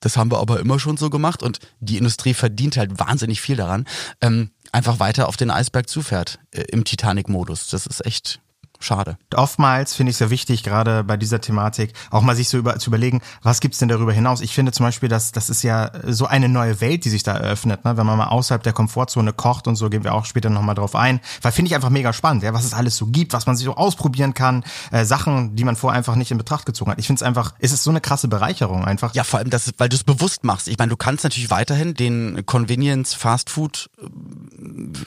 das 0.01 0.17
haben 0.17 0.29
wir 0.31 0.39
aber 0.39 0.59
immer 0.59 0.77
schon 0.77 0.97
so 0.97 1.09
gemacht 1.09 1.41
und 1.41 1.59
die 1.79 1.97
Industrie 1.97 2.35
verdient 2.35 2.77
halt 2.77 2.99
wahnsinnig 2.99 3.41
viel 3.41 3.55
daran, 3.55 3.85
ähm, 4.21 4.51
einfach 4.71 4.99
weiter 4.99 5.27
auf 5.27 5.35
den 5.35 5.49
Eisberg 5.49 5.89
zufährt 5.89 6.37
äh, 6.51 6.61
im 6.63 6.83
Titanic-Modus. 6.83 7.69
Das 7.69 7.87
ist 7.87 8.05
echt 8.05 8.39
schade. 8.79 9.17
Oftmals 9.33 9.93
finde 9.93 10.11
ich 10.11 10.15
es 10.15 10.19
ja 10.19 10.29
wichtig, 10.29 10.63
gerade 10.63 11.03
bei 11.03 11.17
dieser 11.17 11.41
Thematik, 11.41 11.93
auch 12.11 12.21
mal 12.21 12.35
sich 12.35 12.49
so 12.49 12.57
über, 12.57 12.77
zu 12.79 12.89
überlegen, 12.89 13.21
was 13.41 13.59
gibt's 13.59 13.79
denn 13.79 13.89
darüber 13.89 14.13
hinaus? 14.13 14.41
Ich 14.41 14.53
finde 14.53 14.71
zum 14.71 14.85
Beispiel, 14.85 15.09
dass 15.09 15.31
das 15.31 15.49
ist 15.49 15.63
ja 15.63 15.91
so 16.05 16.25
eine 16.25 16.49
neue 16.49 16.81
Welt, 16.81 17.05
die 17.05 17.09
sich 17.09 17.23
da 17.23 17.33
eröffnet, 17.33 17.85
ne? 17.85 17.97
wenn 17.97 18.05
man 18.05 18.17
mal 18.17 18.27
außerhalb 18.27 18.63
der 18.63 18.73
Komfortzone 18.73 19.33
kocht 19.33 19.67
und 19.67 19.75
so, 19.75 19.89
gehen 19.89 20.03
wir 20.03 20.13
auch 20.13 20.25
später 20.25 20.49
nochmal 20.49 20.75
drauf 20.75 20.95
ein. 20.95 21.19
Weil 21.41 21.51
finde 21.51 21.69
ich 21.69 21.75
einfach 21.75 21.89
mega 21.89 22.13
spannend, 22.13 22.43
ja, 22.43 22.53
was 22.53 22.65
es 22.65 22.73
alles 22.73 22.97
so 22.97 23.07
gibt, 23.07 23.33
was 23.33 23.45
man 23.45 23.55
sich 23.55 23.65
so 23.65 23.75
ausprobieren 23.75 24.33
kann, 24.33 24.63
äh, 24.91 25.05
Sachen, 25.05 25.55
die 25.55 25.63
man 25.63 25.75
vorher 25.75 25.97
einfach 25.97 26.15
nicht 26.15 26.31
in 26.31 26.37
Betracht 26.37 26.65
gezogen 26.65 26.91
hat. 26.91 26.99
Ich 26.99 27.07
finde 27.07 27.19
es 27.19 27.23
einfach, 27.23 27.53
es 27.59 27.71
ist 27.71 27.83
so 27.83 27.89
eine 27.89 28.01
krasse 28.01 28.27
Bereicherung 28.27 28.85
einfach. 28.85 29.13
Ja, 29.13 29.23
vor 29.23 29.39
allem, 29.39 29.49
das, 29.49 29.71
weil 29.77 29.89
du 29.89 29.95
es 29.95 30.03
bewusst 30.03 30.43
machst. 30.43 30.67
Ich 30.67 30.77
meine, 30.77 30.89
du 30.89 30.97
kannst 30.97 31.23
natürlich 31.23 31.49
weiterhin 31.49 31.93
den 31.93 32.45
Convenience 32.45 33.13
Fast 33.13 33.49
Food 33.49 33.89
äh, 33.99 34.05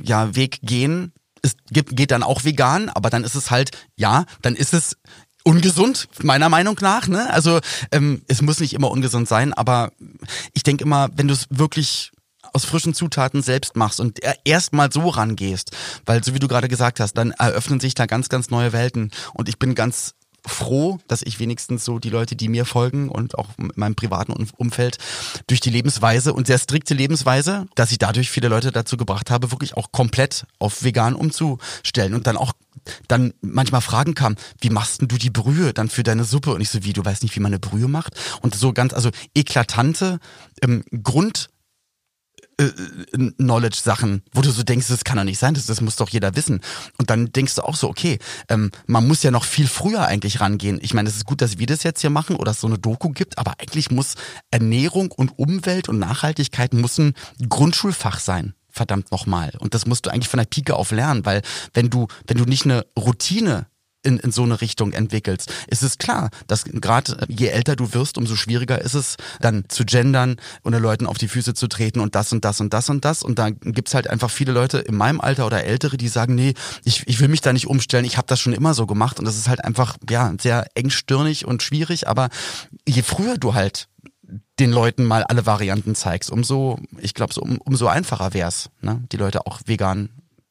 ja, 0.03 0.35
Weg 0.35 0.61
gehen. 0.63 1.13
Es 1.43 1.57
geht 1.71 2.11
dann 2.11 2.23
auch 2.23 2.45
vegan, 2.45 2.89
aber 2.89 3.11
dann 3.11 3.25
ist 3.25 3.35
es 3.35 3.51
halt, 3.51 3.71
ja, 3.97 4.25
dann 4.43 4.55
ist 4.55 4.75
es 4.75 4.97
ungesund, 5.45 6.09
meiner 6.23 6.49
Meinung 6.49 6.77
nach. 6.81 7.09
Ne? 7.09 7.31
Also 7.31 7.61
ähm, 7.91 8.23
es 8.29 8.43
muss 8.43 8.61
nicht 8.61 8.75
immer 8.75 8.91
ungesund 8.91 9.29
sein, 9.29 9.53
aber 9.55 9.93
ich 10.53 10.63
denke 10.63 10.85
immer, 10.85 11.09
wenn 11.15 11.29
du 11.29 11.35
es 11.35 11.47
wirklich 11.51 12.13
aus 12.53 12.65
frischen 12.65 12.95
Zutaten 12.95 13.43
selbst 13.43 13.77
machst 13.77 14.01
und 14.01 14.21
erstmal 14.45 14.93
so 14.93 15.09
rangehst, 15.09 15.73
weil 16.07 16.23
so 16.25 16.35
wie 16.35 16.39
du 16.39 16.49
gerade 16.49 16.69
gesagt 16.69 17.01
hast, 17.01 17.15
dann 17.15 17.33
eröffnen 17.33 17.81
sich 17.81 17.95
da 17.95 18.07
ganz, 18.07 18.29
ganz 18.29 18.51
neue 18.51 18.73
Welten. 18.73 19.11
Und 19.35 19.49
ich 19.49 19.59
bin 19.59 19.75
ganz 19.75 20.15
froh, 20.49 20.99
dass 21.09 21.23
ich 21.23 21.39
wenigstens 21.39 21.85
so 21.85 21.99
die 21.99 22.11
Leute, 22.11 22.37
die 22.37 22.49
mir 22.49 22.65
folgen 22.65 23.09
und 23.09 23.39
auch 23.39 23.49
in 23.59 23.71
meinem 23.77 23.95
privaten 23.95 24.33
Umfeld 24.57 24.99
durch 25.47 25.61
die 25.61 25.71
Lebensweise 25.71 26.33
und 26.33 26.47
sehr 26.47 26.59
strikte 26.59 26.95
Lebensweise, 26.95 27.67
dass 27.75 27.93
ich 27.93 27.99
dadurch 27.99 28.31
viele 28.31 28.49
Leute 28.49 28.73
dazu 28.73 28.97
gebracht 28.97 29.31
habe, 29.31 29.51
wirklich 29.51 29.77
auch 29.77 29.93
komplett 29.93 30.47
auf 30.59 30.83
vegan 30.83 31.15
umzustellen 31.15 32.15
und 32.15 32.27
dann 32.27 32.37
auch 32.37 32.53
dann 33.07 33.35
manchmal 33.41 33.81
Fragen 33.81 34.15
kamen, 34.15 34.37
wie 34.61 34.71
machst 34.71 35.01
denn 35.01 35.09
du 35.09 35.17
die 35.17 35.31
Brühe 35.31 35.73
dann 35.75 35.89
für 35.89 36.03
deine 36.03 36.25
Suppe? 36.25 36.55
Und 36.55 36.61
ich 36.61 36.71
so, 36.71 36.85
wie, 36.85 36.93
du 36.93 37.05
weißt 37.05 37.23
nicht, 37.23 37.35
wie 37.37 37.41
man 37.41 37.51
eine 37.51 37.59
Brühe 37.59 37.89
macht? 37.89 38.15
Und 38.41 38.55
so 38.55 38.73
ganz, 38.73 38.95
also 38.95 39.11
eklatante 39.35 40.21
ähm, 40.63 40.85
Grund 41.03 41.51
äh, 42.59 42.71
Knowledge-Sachen, 43.39 44.23
wo 44.33 44.43
du 44.43 44.51
so 44.51 44.63
denkst, 44.63 44.89
das 44.89 45.05
kann 45.05 45.17
doch 45.17 45.25
nicht 45.25 45.39
sein, 45.39 45.55
das, 45.55 45.67
das 45.67 45.81
muss 45.81 45.97
doch 45.97 46.09
jeder 46.09 46.37
wissen. 46.37 46.61
Und 46.99 47.11
dann 47.11 47.33
denkst 47.33 47.55
du 47.55 47.63
auch 47.63 47.77
so, 47.77 47.89
okay, 47.89 48.19
ähm, 48.49 48.71
man 48.87 49.07
muss 49.07 49.23
ja 49.23 49.31
noch 49.31 49.45
viel 49.45 49.67
früher 49.67 50.07
eigentlich 50.07 50.41
rangehen. 50.41 50.79
Ich 50.83 50.95
meine, 50.95 51.09
es 51.09 51.17
ist 51.17 51.25
gut, 51.25 51.41
dass 51.41 51.59
wir 51.59 51.67
das 51.67 51.83
jetzt 51.83 52.01
hier 52.01 52.11
machen 52.11 52.37
oder 52.37 52.53
es 52.53 52.61
so 52.61 52.67
eine 52.67 52.79
Doku 52.79 53.11
gibt, 53.11 53.39
aber 53.39 53.55
eigentlich 53.59 53.91
muss 53.91 54.15
Ernährung 54.51 55.13
und 55.13 55.39
Umwelt 55.39 55.89
und 55.89 55.99
Nachhaltigkeit 55.99 56.75
muss 56.75 56.99
ein 56.99 57.15
Grundschulfach 57.49 58.21
sein 58.21 58.55
verdammt 58.71 59.11
nochmal. 59.11 59.53
Und 59.59 59.75
das 59.75 59.87
musst 59.87 60.07
du 60.07 60.11
eigentlich 60.11 60.29
von 60.29 60.39
der 60.39 60.47
Pike 60.47 60.77
auf 60.77 60.93
lernen, 60.93 61.27
weil 61.27 61.43
wenn 61.75 61.91
du, 61.91 62.07
wenn 62.29 62.37
du 62.37 62.45
nicht 62.45 62.65
eine 62.65 62.87
Routine 62.97 63.67
in, 64.03 64.19
in 64.19 64.31
so 64.31 64.45
eine 64.45 64.61
Richtung 64.61 64.93
entwickelst. 64.93 65.53
Es 65.67 65.83
ist 65.83 65.99
klar, 65.99 66.31
dass 66.47 66.65
gerade 66.65 67.27
je 67.29 67.49
älter 67.49 67.77
du 67.77 67.93
wirst, 67.95 68.17
umso 68.17 68.37
schwieriger 68.37 68.81
ist 68.81 68.95
es, 68.95 69.17
dann 69.41 69.65
zu 69.69 69.85
gendern 69.85 70.37
und 70.63 70.73
den 70.73 70.83
Leuten 70.83 71.07
auf 71.07 71.19
die 71.19 71.29
Füße 71.29 71.55
zu 71.55 71.67
treten 71.67 72.01
und 72.01 72.15
das 72.15 72.33
und 72.33 72.45
das 72.45 72.61
und 72.61 72.73
das 72.73 72.89
und 72.91 73.05
das. 73.05 73.23
Und 73.23 73.39
da 73.39 73.51
gibt's 73.51 73.95
halt 73.95 74.09
einfach 74.09 74.31
viele 74.31 74.53
Leute 74.53 74.79
in 74.79 74.97
meinem 74.97 75.21
Alter 75.21 75.47
oder 75.47 75.65
Ältere, 75.65 75.97
die 75.97 76.09
sagen, 76.09 76.35
nee, 76.35 76.55
ich, 76.85 77.07
ich 77.07 77.21
will 77.21 77.29
mich 77.29 77.41
da 77.41 77.53
nicht 77.53 77.67
umstellen, 77.67 78.05
ich 78.05 78.17
habe 78.17 78.27
das 78.27 78.41
schon 78.41 78.53
immer 78.53 78.75
so 78.75 78.87
gemacht. 78.87 79.19
Und 79.19 79.25
das 79.25 79.37
ist 79.37 79.49
halt 79.49 79.65
einfach 79.65 79.97
ja 80.09 80.33
sehr 80.41 80.67
engstirnig 80.75 81.45
und 81.45 81.63
schwierig. 81.63 82.09
Aber 82.09 82.29
je 82.87 83.03
früher 83.03 83.37
du 83.37 83.55
halt 83.55 83.89
den 84.59 84.71
Leuten 84.71 85.05
mal 85.05 85.25
alle 85.25 85.47
Varianten 85.47 85.95
zeigst, 85.95 86.31
umso, 86.31 86.79
ich 86.99 87.15
glaube, 87.15 87.33
so, 87.33 87.41
um, 87.41 87.59
umso 87.59 87.87
einfacher 87.87 88.35
wär's, 88.35 88.71
ne? 88.81 89.03
die 89.11 89.17
Leute 89.17 89.47
auch 89.47 89.61
vegan 89.65 90.11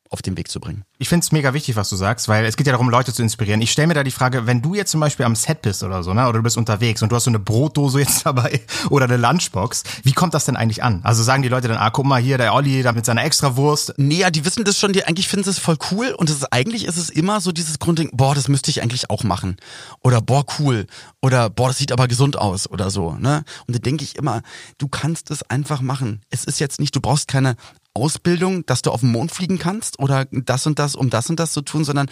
auf 0.09 0.21
den 0.21 0.37
Weg 0.37 0.49
zu 0.49 0.59
bringen. 0.59 0.83
Ich 0.99 1.09
finde 1.09 1.23
es 1.23 1.31
mega 1.31 1.53
wichtig, 1.53 1.75
was 1.75 1.89
du 1.89 1.95
sagst, 1.95 2.27
weil 2.27 2.45
es 2.45 2.57
geht 2.57 2.67
ja 2.67 2.73
darum, 2.73 2.89
Leute 2.89 3.13
zu 3.13 3.21
inspirieren. 3.21 3.61
Ich 3.61 3.71
stelle 3.71 3.87
mir 3.87 3.93
da 3.93 4.03
die 4.03 4.11
Frage, 4.11 4.47
wenn 4.47 4.61
du 4.61 4.73
jetzt 4.73 4.91
zum 4.91 4.99
Beispiel 4.99 5.25
am 5.25 5.35
Set 5.35 5.61
bist 5.61 5.83
oder 5.83 6.03
so, 6.03 6.13
ne, 6.13 6.23
oder 6.27 6.39
du 6.39 6.43
bist 6.43 6.57
unterwegs 6.57 7.01
und 7.01 7.11
du 7.11 7.15
hast 7.15 7.25
so 7.25 7.31
eine 7.31 7.39
Brotdose 7.39 7.99
jetzt 7.99 8.25
dabei 8.25 8.61
oder 8.89 9.05
eine 9.05 9.17
Lunchbox, 9.17 9.83
wie 10.03 10.13
kommt 10.13 10.33
das 10.33 10.45
denn 10.45 10.55
eigentlich 10.55 10.83
an? 10.83 11.01
Also 11.03 11.23
sagen 11.23 11.43
die 11.43 11.49
Leute 11.49 11.67
dann, 11.67 11.77
ah, 11.77 11.89
guck 11.89 12.05
mal 12.05 12.21
hier, 12.21 12.37
der 12.37 12.53
Olli 12.53 12.81
da 12.83 12.91
mit 12.91 13.05
seiner 13.05 13.23
Extrawurst. 13.23 13.93
Nee, 13.97 14.19
ja, 14.19 14.29
die 14.29 14.45
wissen 14.45 14.63
das 14.63 14.79
schon, 14.79 14.93
die 14.93 15.05
eigentlich 15.05 15.27
finden 15.27 15.49
es 15.49 15.59
voll 15.59 15.77
cool 15.91 16.15
und 16.17 16.29
es 16.29 16.37
ist, 16.37 16.53
eigentlich 16.53 16.85
ist 16.85 16.97
es 16.97 17.09
immer 17.09 17.41
so 17.41 17.51
dieses 17.51 17.79
Grundding, 17.79 18.09
boah, 18.13 18.35
das 18.35 18.47
müsste 18.47 18.71
ich 18.71 18.81
eigentlich 18.81 19.09
auch 19.09 19.23
machen. 19.23 19.57
Oder 20.01 20.21
boah, 20.21 20.45
cool. 20.59 20.87
Oder 21.21 21.49
boah, 21.49 21.67
das 21.67 21.77
sieht 21.77 21.91
aber 21.91 22.07
gesund 22.07 22.37
aus 22.37 22.69
oder 22.69 22.89
so, 22.89 23.13
ne? 23.13 23.43
Und 23.67 23.75
da 23.75 23.79
denke 23.79 24.03
ich 24.03 24.15
immer, 24.15 24.41
du 24.77 24.87
kannst 24.87 25.31
es 25.31 25.43
einfach 25.43 25.81
machen. 25.81 26.21
Es 26.29 26.45
ist 26.45 26.59
jetzt 26.59 26.79
nicht, 26.79 26.95
du 26.95 27.01
brauchst 27.01 27.27
keine 27.27 27.55
Ausbildung, 27.97 28.65
dass 28.65 28.81
du 28.81 28.91
auf 28.91 29.01
den 29.01 29.11
Mond 29.11 29.31
fliegen 29.31 29.57
kannst 29.57 29.99
oder 29.99 30.25
das 30.31 30.67
und 30.67 30.79
das, 30.79 30.95
um 30.95 31.09
das 31.09 31.29
und 31.29 31.39
das 31.39 31.51
zu 31.51 31.61
tun, 31.61 31.83
sondern 31.83 32.07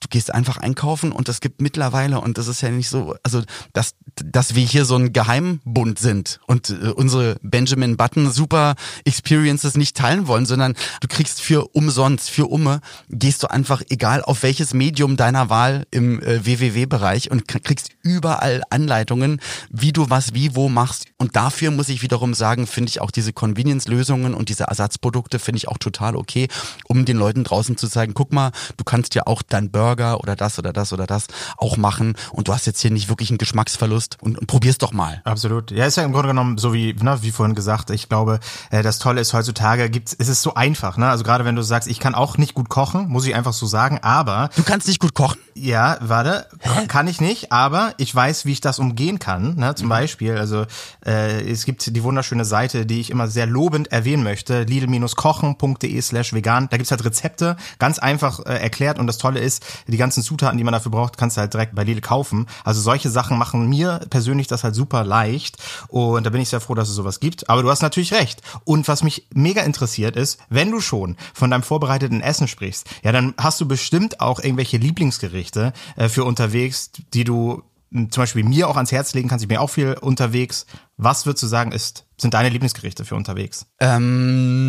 du 0.00 0.08
gehst 0.10 0.34
einfach 0.34 0.56
einkaufen 0.56 1.12
und 1.12 1.28
es 1.28 1.40
gibt 1.40 1.62
mittlerweile, 1.62 2.20
und 2.20 2.38
das 2.38 2.48
ist 2.48 2.60
ja 2.60 2.70
nicht 2.70 2.88
so, 2.88 3.14
also 3.22 3.42
dass, 3.72 3.94
dass 4.16 4.54
wir 4.54 4.64
hier 4.64 4.84
so 4.84 4.96
ein 4.96 5.12
Geheimbund 5.12 5.98
sind 5.98 6.40
und 6.46 6.70
äh, 6.70 6.88
unsere 6.88 7.36
Benjamin 7.42 7.96
Button 7.96 8.30
Super 8.30 8.74
Experiences 9.04 9.76
nicht 9.76 9.96
teilen 9.96 10.26
wollen, 10.26 10.46
sondern 10.46 10.74
du 11.00 11.08
kriegst 11.08 11.40
für 11.40 11.68
umsonst, 11.74 12.30
für 12.30 12.46
Umme, 12.46 12.80
gehst 13.08 13.42
du 13.42 13.50
einfach, 13.50 13.82
egal 13.90 14.22
auf 14.22 14.42
welches 14.42 14.74
Medium 14.74 15.16
deiner 15.16 15.50
Wahl 15.50 15.86
im 15.90 16.20
äh, 16.22 16.44
WWW-Bereich 16.44 17.30
und 17.30 17.46
kriegst 17.46 17.90
überall 18.02 18.62
Anleitungen, 18.70 19.40
wie 19.70 19.92
du 19.92 20.10
was 20.10 20.34
wie 20.34 20.54
wo 20.54 20.68
machst. 20.68 21.06
Und 21.18 21.36
dafür 21.36 21.70
muss 21.70 21.88
ich 21.88 22.02
wiederum 22.02 22.34
sagen, 22.34 22.66
finde 22.66 22.90
ich 22.90 23.00
auch 23.00 23.10
diese 23.10 23.32
Convenience-Lösungen 23.32 24.34
und 24.34 24.48
diese 24.48 24.64
Ersatzprodukte 24.64 25.27
Produkte 25.28 25.38
finde 25.38 25.58
ich 25.58 25.68
auch 25.68 25.78
total 25.78 26.16
okay, 26.16 26.48
um 26.86 27.04
den 27.04 27.16
Leuten 27.16 27.44
draußen 27.44 27.76
zu 27.76 27.88
zeigen, 27.88 28.14
guck 28.14 28.32
mal, 28.32 28.50
du 28.76 28.84
kannst 28.84 29.14
ja 29.14 29.26
auch 29.26 29.42
dein 29.42 29.70
Burger 29.70 30.20
oder 30.20 30.36
das 30.36 30.58
oder 30.58 30.72
das 30.72 30.92
oder 30.92 31.06
das 31.06 31.26
auch 31.58 31.76
machen 31.76 32.14
und 32.32 32.48
du 32.48 32.54
hast 32.54 32.66
jetzt 32.66 32.80
hier 32.80 32.90
nicht 32.90 33.08
wirklich 33.08 33.30
einen 33.30 33.38
Geschmacksverlust 33.38 34.16
und, 34.22 34.38
und 34.38 34.46
probier's 34.46 34.78
doch 34.78 34.92
mal. 34.92 35.20
Absolut. 35.24 35.70
Ja, 35.70 35.84
ist 35.84 35.96
ja 35.96 36.04
im 36.04 36.12
Grunde 36.12 36.28
genommen 36.28 36.58
so 36.58 36.72
wie, 36.72 36.94
ne, 36.94 37.18
wie 37.22 37.30
vorhin 37.30 37.54
gesagt, 37.54 37.90
ich 37.90 38.08
glaube, 38.08 38.40
äh, 38.70 38.82
das 38.82 38.98
Tolle 38.98 39.20
ist 39.20 39.32
heutzutage 39.34 39.90
gibt's, 39.90 40.16
es 40.18 40.28
ist 40.28 40.42
so 40.42 40.54
einfach, 40.54 40.96
ne? 40.96 41.08
Also 41.08 41.24
gerade 41.24 41.44
wenn 41.44 41.56
du 41.56 41.62
sagst, 41.62 41.88
ich 41.88 42.00
kann 42.00 42.14
auch 42.14 42.38
nicht 42.38 42.54
gut 42.54 42.68
kochen, 42.68 43.08
muss 43.08 43.26
ich 43.26 43.34
einfach 43.34 43.52
so 43.52 43.66
sagen, 43.66 43.98
aber. 44.02 44.48
Du 44.56 44.62
kannst 44.62 44.88
nicht 44.88 45.00
gut 45.00 45.14
kochen? 45.14 45.38
Ja, 45.54 45.98
warte, 46.00 46.46
Hä? 46.60 46.86
kann 46.86 47.08
ich 47.08 47.20
nicht, 47.20 47.52
aber 47.52 47.92
ich 47.98 48.14
weiß, 48.14 48.46
wie 48.46 48.52
ich 48.52 48.60
das 48.60 48.78
umgehen 48.78 49.18
kann, 49.18 49.56
ne? 49.56 49.74
Zum 49.74 49.86
mhm. 49.86 49.90
Beispiel, 49.90 50.36
also 50.36 50.64
äh, 51.04 51.50
es 51.50 51.64
gibt 51.64 51.94
die 51.94 52.02
wunderschöne 52.02 52.44
Seite, 52.44 52.86
die 52.86 53.00
ich 53.00 53.10
immer 53.10 53.28
sehr 53.28 53.46
lobend 53.46 53.92
erwähnen 53.92 54.22
möchte, 54.22 54.62
Lidl- 54.62 54.88
kochen.de 55.18 56.00
slash 56.00 56.32
vegan. 56.32 56.68
Da 56.70 56.76
gibt's 56.76 56.92
halt 56.92 57.04
Rezepte, 57.04 57.56
ganz 57.80 57.98
einfach 57.98 58.38
äh, 58.46 58.54
erklärt 58.54 59.00
und 59.00 59.08
das 59.08 59.18
Tolle 59.18 59.40
ist, 59.40 59.64
die 59.88 59.96
ganzen 59.96 60.22
Zutaten, 60.22 60.56
die 60.56 60.64
man 60.64 60.72
dafür 60.72 60.92
braucht, 60.92 61.18
kannst 61.18 61.36
du 61.36 61.40
halt 61.40 61.52
direkt 61.52 61.74
bei 61.74 61.82
Lidl 61.82 62.00
kaufen. 62.00 62.46
Also 62.64 62.80
solche 62.80 63.10
Sachen 63.10 63.36
machen 63.36 63.68
mir 63.68 64.00
persönlich 64.10 64.46
das 64.46 64.62
halt 64.62 64.76
super 64.76 65.02
leicht 65.02 65.56
und 65.88 66.24
da 66.24 66.30
bin 66.30 66.40
ich 66.40 66.48
sehr 66.48 66.60
froh, 66.60 66.74
dass 66.74 66.88
es 66.88 66.94
sowas 66.94 67.18
gibt. 67.18 67.50
Aber 67.50 67.62
du 67.62 67.70
hast 67.70 67.82
natürlich 67.82 68.12
recht. 68.12 68.42
Und 68.64 68.86
was 68.86 69.02
mich 69.02 69.26
mega 69.34 69.62
interessiert 69.62 70.14
ist, 70.14 70.38
wenn 70.50 70.70
du 70.70 70.80
schon 70.80 71.16
von 71.34 71.50
deinem 71.50 71.64
vorbereiteten 71.64 72.20
Essen 72.20 72.46
sprichst, 72.46 72.88
ja, 73.02 73.10
dann 73.10 73.34
hast 73.38 73.60
du 73.60 73.66
bestimmt 73.66 74.20
auch 74.20 74.38
irgendwelche 74.38 74.76
Lieblingsgerichte 74.76 75.72
äh, 75.96 76.08
für 76.08 76.22
unterwegs, 76.22 76.92
die 77.12 77.24
du 77.24 77.64
zum 77.90 78.22
Beispiel 78.22 78.44
mir 78.44 78.68
auch 78.68 78.76
ans 78.76 78.92
Herz 78.92 79.14
legen 79.14 79.28
kannst. 79.28 79.42
Ich 79.42 79.48
bin 79.48 79.56
auch 79.56 79.70
viel 79.70 79.94
unterwegs. 79.94 80.66
Was 80.96 81.26
würdest 81.26 81.42
du 81.42 81.46
sagen, 81.46 81.72
ist, 81.72 82.04
sind 82.18 82.34
deine 82.34 82.48
Lieblingsgerichte 82.48 83.04
für 83.04 83.14
unterwegs? 83.14 83.66
Ähm, 83.80 84.67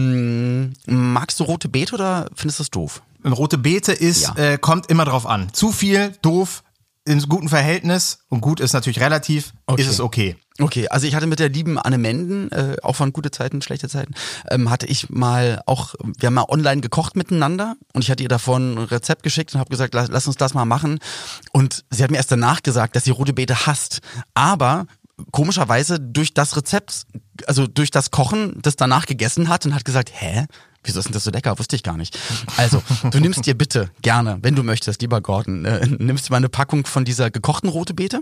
magst 1.12 1.40
du 1.40 1.44
rote 1.44 1.70
Beete 1.70 1.96
oder 1.96 2.30
findest 2.36 2.60
du 2.60 2.64
das 2.64 2.72
doof? 2.72 3.02
Rote 3.26 3.58
Beete 3.58 3.92
ist, 3.92 4.22
ja. 4.22 4.36
äh, 4.36 4.58
kommt 4.58 4.88
immer 4.88 5.06
drauf 5.06 5.26
an. 5.26 5.52
Zu 5.54 5.72
viel, 5.72 6.14
doof, 6.22 6.64
in 7.06 7.20
gutem 7.24 7.50
Verhältnis 7.50 8.20
und 8.30 8.42
gut 8.42 8.60
ist 8.60 8.74
natürlich 8.74 9.00
relativ, 9.00 9.54
okay. 9.66 9.82
ist 9.82 9.88
es 9.90 10.00
okay. 10.00 10.36
Okay, 10.60 10.90
also 10.90 11.08
ich 11.08 11.16
hatte 11.16 11.26
mit 11.26 11.40
der 11.40 11.50
lieben 11.50 11.80
Anne 11.80 11.98
Menden, 11.98 12.52
äh, 12.52 12.76
auch 12.84 12.96
von 12.96 13.14
gute 13.14 13.32
Zeiten, 13.32 13.62
schlechte 13.62 13.88
Zeiten, 13.88 14.14
ähm, 14.52 14.70
hatte 14.70 14.86
ich 14.86 15.10
mal 15.10 15.62
auch, 15.66 15.96
wir 16.18 16.28
haben 16.28 16.34
mal 16.34 16.46
online 16.50 16.82
gekocht 16.82 17.16
miteinander 17.16 17.76
und 17.94 18.04
ich 18.04 18.12
hatte 18.12 18.24
ihr 18.24 18.30
davon 18.30 18.74
ein 18.74 18.78
Rezept 18.78 19.24
geschickt 19.24 19.54
und 19.54 19.60
habe 19.60 19.70
gesagt, 19.70 19.94
lass, 19.94 20.10
lass 20.10 20.28
uns 20.28 20.36
das 20.36 20.54
mal 20.54 20.66
machen. 20.66 21.00
Und 21.54 21.86
sie 21.90 22.04
hat 22.04 22.12
mir 22.12 22.18
erst 22.18 22.32
danach 22.32 22.62
gesagt, 22.62 22.96
dass 22.96 23.06
sie 23.06 23.12
rote 23.12 23.34
Beete 23.34 23.66
hasst. 23.66 24.02
Aber 24.34 24.86
komischerweise 25.32 26.00
durch 26.00 26.34
das 26.34 26.56
Rezept, 26.58 27.04
also 27.48 27.66
durch 27.66 27.90
das 27.90 28.12
Kochen, 28.12 28.60
das 28.62 28.76
danach 28.76 29.06
gegessen 29.06 29.48
hat 29.50 29.66
und 29.66 29.74
hat 29.74 29.86
gesagt, 29.86 30.12
hä? 30.14 30.46
Wieso 30.84 31.00
ist 31.00 31.06
denn 31.06 31.14
das 31.14 31.24
so 31.24 31.32
lecker? 31.32 31.60
Wusste 31.60 31.76
ich 31.76 31.84
gar 31.84 31.98
nicht. 31.98 32.18
Also, 32.58 32.82
du 33.12 33.20
nimmst 33.20 33.46
dir 33.46 33.58
bitte 33.58 33.92
gerne, 34.02 34.40
wenn 34.42 34.56
du 34.56 34.64
möchtest, 34.64 35.02
lieber 35.02 35.22
Gordon, 35.22 35.66
äh, 35.66 35.86
nimmst 35.86 36.30
du 36.30 36.34
mal 36.34 36.38
eine 36.38 36.50
Packung 36.50 36.86
von 36.86 37.06
dieser 37.06 37.32
gekochten 37.32 37.70
rote 37.70 37.94
Beete. 37.94 38.22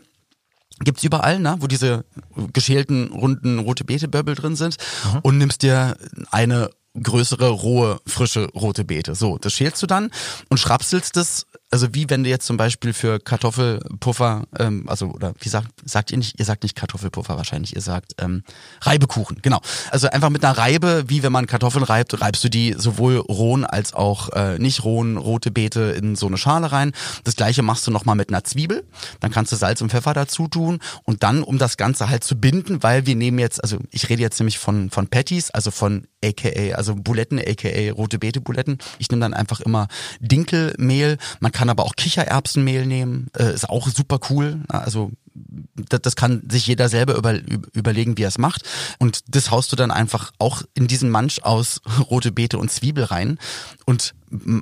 Gibt's 0.80 1.04
überall, 1.04 1.40
ne, 1.40 1.56
wo 1.60 1.68
diese 1.68 2.06
geschälten, 2.54 3.12
runden 3.12 3.60
rote 3.60 3.84
Beete-Böbbel 3.84 4.36
drin 4.36 4.56
sind. 4.56 4.78
Mhm. 5.06 5.20
Und 5.24 5.38
nimmst 5.40 5.64
dir 5.64 5.98
eine 6.32 6.70
größere, 7.02 7.50
rohe, 7.50 8.00
frische 8.06 8.48
rote 8.54 8.84
Beete. 8.84 9.16
So, 9.16 9.38
das 9.38 9.54
schälst 9.54 9.82
du 9.82 9.88
dann 9.88 10.12
und 10.50 10.60
schrapselst 10.60 11.18
es 11.18 11.47
also 11.69 11.93
wie 11.93 12.09
wenn 12.09 12.24
du 12.24 12.29
jetzt 12.29 12.45
zum 12.45 12.55
Beispiel 12.55 12.93
für 12.93 13.19
Kartoffelpuffer, 13.19 14.45
ähm, 14.57 14.86
also 14.88 15.07
oder 15.07 15.33
wie 15.39 15.50
sagt, 15.50 15.67
sagt 15.83 16.12
ihr 16.12 16.17
nicht, 16.17 16.39
ihr 16.39 16.45
sagt 16.45 16.63
nicht 16.63 16.75
Kartoffelpuffer 16.75 17.36
wahrscheinlich, 17.36 17.75
ihr 17.75 17.81
sagt 17.81 18.15
ähm, 18.19 18.43
Reibekuchen, 18.81 19.39
genau. 19.41 19.59
Also 19.91 20.09
einfach 20.09 20.29
mit 20.29 20.45
einer 20.45 20.57
Reibe, 20.57 21.05
wie 21.07 21.24
wenn 21.24 21.31
man 21.33 21.45
Kartoffeln 21.45 21.83
reibt, 21.83 22.21
reibst 22.21 22.43
du 22.43 22.50
die 22.50 22.74
sowohl 22.77 23.17
rohen 23.17 23.65
als 23.65 23.93
auch 23.93 24.29
äh, 24.29 24.57
nicht 24.59 24.86
rohen 24.86 25.17
rote 25.17 25.51
Beete 25.51 25.95
in 25.97 26.15
so 26.15 26.27
eine 26.27 26.38
Schale 26.38 26.71
rein. 26.71 26.93
Das 27.25 27.36
gleiche 27.36 27.63
machst 27.63 27.86
du 27.86 27.91
nochmal 27.91 28.15
mit 28.15 28.29
einer 28.29 28.45
Zwiebel, 28.45 28.86
dann 29.19 29.31
kannst 29.31 29.51
du 29.51 29.57
Salz 29.57 29.81
und 29.81 29.91
Pfeffer 29.91 30.13
dazu 30.13 30.47
tun 30.47 30.79
und 31.03 31.24
dann, 31.24 31.43
um 31.43 31.57
das 31.57 31.75
Ganze 31.75 32.07
halt 32.07 32.24
zu 32.24 32.39
binden, 32.39 32.81
weil 32.81 33.05
wir 33.05 33.15
nehmen 33.15 33.39
jetzt, 33.39 33.62
also 33.62 33.79
ich 33.91 34.07
rede 34.07 34.21
jetzt 34.21 34.39
nämlich 34.39 34.57
von, 34.57 34.89
von 34.89 35.07
Patties, 35.07 35.51
also 35.51 35.71
von 35.71 36.07
aka, 36.24 36.75
also 36.75 36.95
Buletten, 36.95 37.39
aka 37.39 37.91
rote 37.91 38.19
Beete 38.19 38.39
Buletten. 38.39 38.77
Ich 39.00 39.09
nehme 39.09 39.21
dann 39.21 39.33
einfach 39.33 39.59
immer 39.59 39.88
Dinkelmehl, 40.21 41.17
man 41.41 41.51
kann 41.58 41.72
aber 41.72 41.86
auch 41.86 41.96
Kichererbsenmehl 41.96 42.86
nehmen, 42.86 43.32
äh, 43.36 43.52
ist 43.52 43.68
auch 43.68 43.88
super 43.88 44.20
cool. 44.30 44.62
Also 44.68 45.10
das, 45.90 46.02
das 46.04 46.16
kann 46.16 46.44
sich 46.48 46.68
jeder 46.68 46.88
selber 46.88 47.16
über, 47.16 47.34
überlegen, 47.74 48.16
wie 48.16 48.22
er 48.22 48.28
es 48.28 48.38
macht. 48.38 48.62
Und 49.00 49.22
das 49.28 49.50
haust 49.50 49.72
du 49.72 49.76
dann 49.76 49.90
einfach 49.90 50.32
auch 50.38 50.62
in 50.76 50.86
diesen 50.86 51.10
Mansch 51.10 51.40
aus 51.40 51.82
rote 52.12 52.32
Beete 52.32 52.60
und 52.60 52.70
Zwiebel 52.70 53.06
rein 53.06 53.40
und 53.86 54.14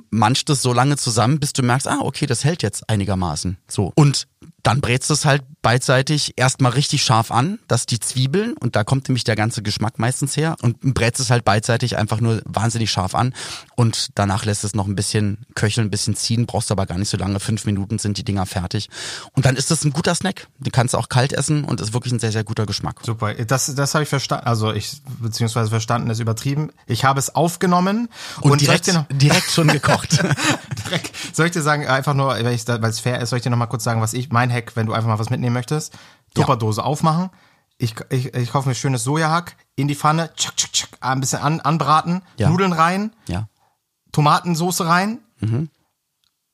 manchst 0.08 0.48
es 0.48 0.62
so 0.62 0.72
lange 0.72 0.96
zusammen, 0.96 1.38
bis 1.38 1.52
du 1.52 1.62
merkst, 1.62 1.86
ah, 1.86 1.98
okay, 2.00 2.24
das 2.24 2.44
hält 2.44 2.62
jetzt 2.62 2.88
einigermaßen. 2.88 3.58
So. 3.68 3.92
Und 3.94 4.26
dann 4.66 4.80
brätst 4.80 5.08
du 5.10 5.14
es 5.14 5.24
halt 5.24 5.44
beidseitig 5.62 6.32
erstmal 6.36 6.72
richtig 6.72 7.04
scharf 7.04 7.30
an, 7.30 7.60
dass 7.68 7.86
die 7.86 8.00
Zwiebeln, 8.00 8.54
und 8.54 8.74
da 8.74 8.82
kommt 8.82 9.08
nämlich 9.08 9.22
der 9.22 9.36
ganze 9.36 9.62
Geschmack 9.62 10.00
meistens 10.00 10.36
her, 10.36 10.56
und 10.60 10.80
brätst 10.80 11.20
es 11.20 11.30
halt 11.30 11.44
beidseitig 11.44 11.96
einfach 11.96 12.20
nur 12.20 12.42
wahnsinnig 12.44 12.90
scharf 12.90 13.14
an 13.14 13.32
und 13.76 14.08
danach 14.16 14.44
lässt 14.44 14.64
es 14.64 14.74
noch 14.74 14.88
ein 14.88 14.96
bisschen 14.96 15.46
köcheln, 15.54 15.86
ein 15.86 15.90
bisschen 15.90 16.16
ziehen, 16.16 16.46
brauchst 16.46 16.72
aber 16.72 16.86
gar 16.86 16.98
nicht 16.98 17.08
so 17.08 17.16
lange, 17.16 17.38
fünf 17.38 17.64
Minuten 17.64 18.00
sind 18.00 18.18
die 18.18 18.24
Dinger 18.24 18.44
fertig. 18.44 18.88
Und 19.34 19.46
dann 19.46 19.54
ist 19.54 19.70
das 19.70 19.84
ein 19.84 19.92
guter 19.92 20.16
Snack. 20.16 20.48
Den 20.58 20.72
kannst 20.72 20.94
du 20.94 20.98
auch 20.98 21.08
kalt 21.08 21.32
essen 21.32 21.64
und 21.64 21.80
ist 21.80 21.92
wirklich 21.92 22.12
ein 22.12 22.18
sehr, 22.18 22.32
sehr 22.32 22.42
guter 22.42 22.66
Geschmack. 22.66 23.00
Super, 23.04 23.34
das, 23.34 23.72
das 23.72 23.94
habe 23.94 24.02
ich 24.02 24.08
verstanden, 24.08 24.46
also 24.46 24.72
ich, 24.72 25.00
beziehungsweise 25.20 25.70
verstanden 25.70 26.10
ist 26.10 26.18
übertrieben. 26.18 26.70
Ich 26.86 27.04
habe 27.04 27.20
es 27.20 27.34
aufgenommen 27.36 28.08
und, 28.40 28.50
und 28.50 28.60
direkt, 28.60 28.92
noch, 28.92 29.06
direkt 29.12 29.50
schon 29.52 29.68
gekocht. 29.68 30.24
direkt, 30.86 31.12
soll 31.32 31.46
ich 31.46 31.52
dir 31.52 31.62
sagen, 31.62 31.86
einfach 31.86 32.14
nur, 32.14 32.28
weil 32.28 32.90
es 32.90 33.00
fair 33.00 33.20
ist, 33.20 33.30
soll 33.30 33.38
ich 33.38 33.42
dir 33.44 33.50
noch 33.50 33.58
mal 33.58 33.66
kurz 33.66 33.84
sagen, 33.84 34.00
was 34.00 34.12
ich, 34.12 34.30
mein 34.30 34.55
Hack, 34.56 34.76
wenn 34.76 34.86
du 34.86 34.92
einfach 34.92 35.08
mal 35.08 35.18
was 35.18 35.30
mitnehmen 35.30 35.54
möchtest, 35.54 35.96
Tupperdose 36.34 36.80
ja. 36.80 36.86
aufmachen, 36.86 37.30
ich, 37.78 37.94
ich, 38.10 38.34
ich 38.34 38.50
kaufe 38.50 38.68
mir 38.68 38.74
schönes 38.74 39.04
Sojahack 39.04 39.56
in 39.74 39.88
die 39.88 39.94
Pfanne, 39.94 40.30
tschak, 40.34 40.56
tschak, 40.56 40.72
tschak, 40.72 40.88
ein 41.00 41.20
bisschen 41.20 41.40
an, 41.40 41.60
anbraten, 41.60 42.22
ja. 42.38 42.48
Nudeln 42.48 42.72
rein, 42.72 43.14
ja. 43.28 43.48
Tomatensoße 44.12 44.86
rein, 44.86 45.20
mhm. 45.40 45.68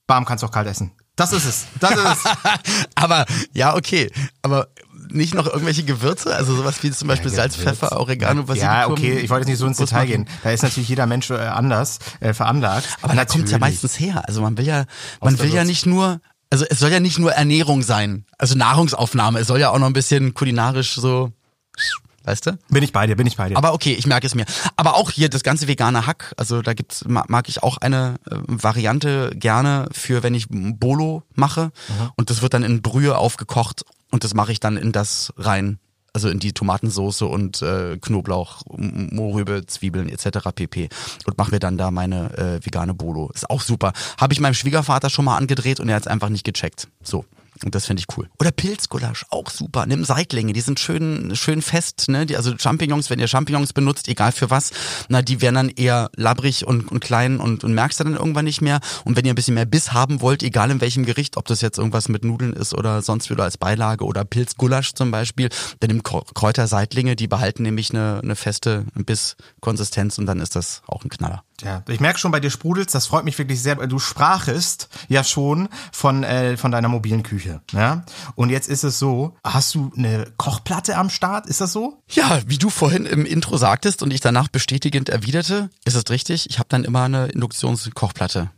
bam, 0.06 0.24
kannst 0.24 0.42
du 0.42 0.48
auch 0.48 0.52
kalt 0.52 0.66
essen. 0.66 0.92
Das 1.14 1.32
ist 1.32 1.44
es. 1.44 1.66
Das 1.78 1.92
ist 1.92 2.04
es. 2.04 2.24
aber, 2.94 3.26
ja, 3.52 3.76
okay. 3.76 4.10
Aber 4.40 4.68
nicht 5.10 5.34
noch 5.34 5.46
irgendwelche 5.46 5.84
Gewürze? 5.84 6.34
Also 6.34 6.56
sowas 6.56 6.82
wie 6.82 6.90
zum 6.90 7.08
Beispiel 7.08 7.30
ja, 7.30 7.36
Salz, 7.36 7.56
Pfeffer, 7.56 8.00
Oregano, 8.00 8.48
was 8.48 8.58
Ja, 8.58 8.88
okay, 8.88 9.18
ich 9.18 9.30
wollte 9.30 9.42
jetzt 9.42 9.48
nicht 9.48 9.58
so 9.58 9.66
ins 9.66 9.76
Detail 9.76 10.06
gehen. 10.06 10.28
Da 10.42 10.50
ist 10.50 10.62
natürlich 10.62 10.88
jeder 10.88 11.06
Mensch 11.06 11.30
äh, 11.30 11.34
anders 11.34 11.98
äh, 12.20 12.32
veranlagt. 12.32 12.88
Aber 13.02 13.14
da 13.14 13.24
kommt 13.24 13.50
ja 13.50 13.58
meistens 13.58 13.98
her. 14.00 14.26
Also 14.26 14.40
man 14.40 14.56
will 14.56 14.66
ja, 14.66 14.86
man 15.20 15.38
will 15.38 15.52
ja 15.52 15.64
nicht 15.64 15.86
nur 15.86 16.20
also 16.52 16.66
es 16.68 16.78
soll 16.78 16.90
ja 16.90 17.00
nicht 17.00 17.18
nur 17.18 17.32
Ernährung 17.32 17.82
sein, 17.82 18.26
also 18.36 18.54
Nahrungsaufnahme, 18.54 19.40
es 19.40 19.46
soll 19.46 19.58
ja 19.58 19.70
auch 19.70 19.78
noch 19.78 19.86
ein 19.86 19.94
bisschen 19.94 20.34
kulinarisch 20.34 20.94
so 20.94 21.32
Weißt 22.24 22.46
du? 22.46 22.58
Bin 22.68 22.84
ich 22.84 22.92
bei 22.92 23.06
dir, 23.08 23.16
bin 23.16 23.26
ich 23.26 23.36
bei 23.36 23.48
dir. 23.48 23.56
Aber 23.56 23.72
okay, 23.72 23.94
ich 23.94 24.06
merke 24.06 24.28
es 24.28 24.34
mir. 24.36 24.44
Aber 24.76 24.94
auch 24.94 25.10
hier 25.10 25.28
das 25.28 25.42
ganze 25.42 25.66
vegane 25.66 26.06
Hack, 26.06 26.32
also 26.36 26.62
da 26.62 26.72
gibt's 26.72 27.04
mag 27.06 27.48
ich 27.48 27.64
auch 27.64 27.78
eine 27.78 28.16
äh, 28.30 28.36
Variante 28.46 29.32
gerne 29.34 29.88
für 29.90 30.22
wenn 30.22 30.34
ich 30.34 30.46
Bolo 30.48 31.24
mache 31.34 31.72
mhm. 31.88 32.10
und 32.16 32.30
das 32.30 32.42
wird 32.42 32.54
dann 32.54 32.62
in 32.62 32.80
Brühe 32.80 33.18
aufgekocht 33.18 33.84
und 34.12 34.22
das 34.22 34.34
mache 34.34 34.52
ich 34.52 34.60
dann 34.60 34.76
in 34.76 34.92
das 34.92 35.32
rein 35.36 35.80
also 36.12 36.28
in 36.28 36.38
die 36.38 36.52
Tomatensoße 36.52 37.26
und 37.26 37.62
äh, 37.62 37.96
Knoblauch, 37.98 38.62
Mohrrübe, 38.68 39.66
Zwiebeln 39.66 40.08
etc. 40.08 40.50
pp. 40.54 40.88
Und 41.26 41.38
mache 41.38 41.52
mir 41.52 41.58
dann 41.58 41.78
da 41.78 41.90
meine 41.90 42.36
äh, 42.36 42.64
vegane 42.64 42.94
Bolo. 42.94 43.30
Ist 43.34 43.48
auch 43.48 43.62
super. 43.62 43.92
Habe 44.18 44.32
ich 44.32 44.40
meinem 44.40 44.54
Schwiegervater 44.54 45.10
schon 45.10 45.24
mal 45.24 45.36
angedreht 45.36 45.80
und 45.80 45.88
er 45.88 45.96
hat 45.96 46.02
es 46.02 46.08
einfach 46.08 46.28
nicht 46.28 46.44
gecheckt. 46.44 46.88
So. 47.02 47.24
Und 47.64 47.74
das 47.74 47.86
finde 47.86 48.00
ich 48.00 48.16
cool. 48.16 48.28
Oder 48.38 48.50
Pilzgulasch, 48.50 49.26
auch 49.30 49.50
super. 49.50 49.86
Nimm 49.86 50.04
Seitlinge, 50.04 50.52
die 50.52 50.60
sind 50.60 50.80
schön, 50.80 51.34
schön 51.36 51.62
fest, 51.62 52.06
ne? 52.08 52.26
Die, 52.26 52.36
also 52.36 52.56
Champignons, 52.58 53.10
wenn 53.10 53.18
ihr 53.18 53.28
Champignons 53.28 53.72
benutzt, 53.72 54.08
egal 54.08 54.32
für 54.32 54.50
was, 54.50 54.70
na, 55.08 55.22
die 55.22 55.40
werden 55.40 55.54
dann 55.54 55.68
eher 55.68 56.10
labbrig 56.16 56.66
und, 56.66 56.90
und 56.90 57.00
klein 57.00 57.38
und, 57.38 57.64
und 57.64 57.74
merkst 57.74 58.00
du 58.00 58.04
dann 58.04 58.14
irgendwann 58.14 58.44
nicht 58.44 58.60
mehr. 58.60 58.80
Und 59.04 59.16
wenn 59.16 59.24
ihr 59.24 59.32
ein 59.32 59.36
bisschen 59.36 59.54
mehr 59.54 59.66
Biss 59.66 59.92
haben 59.92 60.20
wollt, 60.20 60.42
egal 60.42 60.70
in 60.70 60.80
welchem 60.80 61.04
Gericht, 61.04 61.36
ob 61.36 61.46
das 61.46 61.60
jetzt 61.60 61.78
irgendwas 61.78 62.08
mit 62.08 62.24
Nudeln 62.24 62.52
ist 62.52 62.74
oder 62.74 63.02
sonst 63.02 63.30
wieder 63.30 63.44
als 63.44 63.58
Beilage 63.58 64.04
oder 64.04 64.24
Pilzgulasch 64.24 64.94
zum 64.94 65.10
Beispiel, 65.10 65.48
dann 65.80 65.88
nimm 65.88 66.02
Kräuterseitlinge, 66.02 67.16
die 67.16 67.28
behalten 67.28 67.62
nämlich 67.62 67.90
eine, 67.90 68.20
eine 68.22 68.36
feste 68.36 68.84
Bisskonsistenz 68.94 70.18
und 70.18 70.26
dann 70.26 70.40
ist 70.40 70.56
das 70.56 70.82
auch 70.86 71.04
ein 71.04 71.10
Knaller. 71.10 71.44
Ja, 71.64 71.82
ich 71.88 72.00
merke 72.00 72.18
schon 72.18 72.32
bei 72.32 72.40
dir 72.40 72.50
sprudelst, 72.50 72.94
das 72.94 73.06
freut 73.06 73.24
mich 73.24 73.38
wirklich 73.38 73.62
sehr. 73.62 73.76
Du 73.86 73.98
sprachest 73.98 74.88
ja 75.08 75.24
schon 75.24 75.68
von, 75.92 76.24
äh, 76.24 76.56
von 76.56 76.70
deiner 76.70 76.88
mobilen 76.88 77.22
Küche. 77.22 77.60
Ja? 77.72 78.04
Und 78.34 78.50
jetzt 78.50 78.68
ist 78.68 78.84
es 78.84 78.98
so, 78.98 79.36
hast 79.44 79.74
du 79.74 79.92
eine 79.96 80.26
Kochplatte 80.36 80.96
am 80.96 81.10
Start? 81.10 81.46
Ist 81.46 81.60
das 81.60 81.72
so? 81.72 82.02
Ja, 82.08 82.40
wie 82.46 82.58
du 82.58 82.70
vorhin 82.70 83.06
im 83.06 83.24
Intro 83.26 83.56
sagtest 83.56 84.02
und 84.02 84.12
ich 84.12 84.20
danach 84.20 84.48
bestätigend 84.48 85.08
erwiderte, 85.08 85.70
ist 85.84 85.94
es 85.94 86.10
richtig. 86.10 86.48
Ich 86.50 86.58
habe 86.58 86.68
dann 86.68 86.84
immer 86.84 87.04
eine 87.04 87.26
Induktionskochplatte 87.26 88.50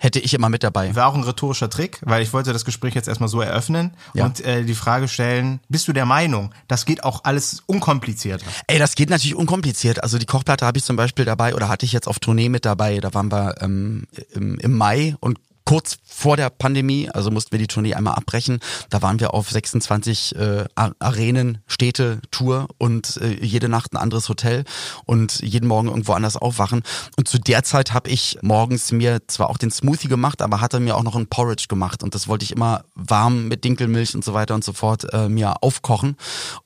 hätte 0.00 0.18
ich 0.18 0.34
immer 0.34 0.48
mit 0.48 0.64
dabei. 0.64 0.94
War 0.96 1.06
auch 1.06 1.14
ein 1.14 1.22
rhetorischer 1.22 1.68
Trick, 1.68 2.00
weil 2.02 2.22
ich 2.22 2.32
wollte 2.32 2.52
das 2.52 2.64
Gespräch 2.64 2.94
jetzt 2.94 3.06
erstmal 3.06 3.28
so 3.28 3.40
eröffnen 3.40 3.92
ja. 4.14 4.24
und 4.24 4.40
äh, 4.40 4.64
die 4.64 4.74
Frage 4.74 5.08
stellen, 5.08 5.60
bist 5.68 5.86
du 5.88 5.92
der 5.92 6.06
Meinung, 6.06 6.52
das 6.68 6.86
geht 6.86 7.04
auch 7.04 7.24
alles 7.24 7.62
unkomplizierter? 7.66 8.46
Ey, 8.66 8.78
das 8.78 8.94
geht 8.94 9.10
natürlich 9.10 9.34
unkompliziert. 9.34 10.02
Also 10.02 10.18
die 10.18 10.26
Kochplatte 10.26 10.64
habe 10.64 10.78
ich 10.78 10.84
zum 10.84 10.96
Beispiel 10.96 11.26
dabei 11.26 11.54
oder 11.54 11.68
hatte 11.68 11.84
ich 11.84 11.92
jetzt 11.92 12.08
auf 12.08 12.18
Tournee 12.18 12.48
mit 12.48 12.64
dabei. 12.64 12.98
Da 12.98 13.12
waren 13.12 13.30
wir 13.30 13.56
ähm, 13.60 14.06
im, 14.32 14.58
im 14.58 14.76
Mai 14.76 15.16
und 15.20 15.38
kurz 15.70 15.98
vor 16.04 16.36
der 16.36 16.50
Pandemie, 16.50 17.08
also 17.10 17.30
mussten 17.30 17.52
wir 17.52 17.60
die 17.60 17.68
Tournee 17.68 17.94
einmal 17.94 18.16
abbrechen. 18.16 18.58
Da 18.88 19.02
waren 19.02 19.20
wir 19.20 19.34
auf 19.34 19.48
26 19.48 20.34
äh, 20.34 20.64
Arenen, 20.74 21.58
Städte, 21.68 22.20
Tour 22.32 22.66
und 22.78 23.18
äh, 23.18 23.34
jede 23.40 23.68
Nacht 23.68 23.92
ein 23.92 23.96
anderes 23.96 24.28
Hotel 24.28 24.64
und 25.06 25.38
jeden 25.42 25.68
Morgen 25.68 25.86
irgendwo 25.86 26.14
anders 26.14 26.36
aufwachen. 26.36 26.82
Und 27.16 27.28
zu 27.28 27.38
der 27.38 27.62
Zeit 27.62 27.92
habe 27.92 28.10
ich 28.10 28.36
morgens 28.42 28.90
mir 28.90 29.20
zwar 29.28 29.48
auch 29.48 29.58
den 29.58 29.70
Smoothie 29.70 30.08
gemacht, 30.08 30.42
aber 30.42 30.60
hatte 30.60 30.80
mir 30.80 30.96
auch 30.96 31.04
noch 31.04 31.14
ein 31.14 31.28
Porridge 31.28 31.66
gemacht 31.68 32.02
und 32.02 32.16
das 32.16 32.26
wollte 32.26 32.44
ich 32.44 32.50
immer 32.50 32.82
warm 32.96 33.46
mit 33.46 33.62
Dinkelmilch 33.62 34.16
und 34.16 34.24
so 34.24 34.34
weiter 34.34 34.56
und 34.56 34.64
so 34.64 34.72
fort 34.72 35.06
äh, 35.14 35.28
mir 35.28 35.62
aufkochen. 35.62 36.16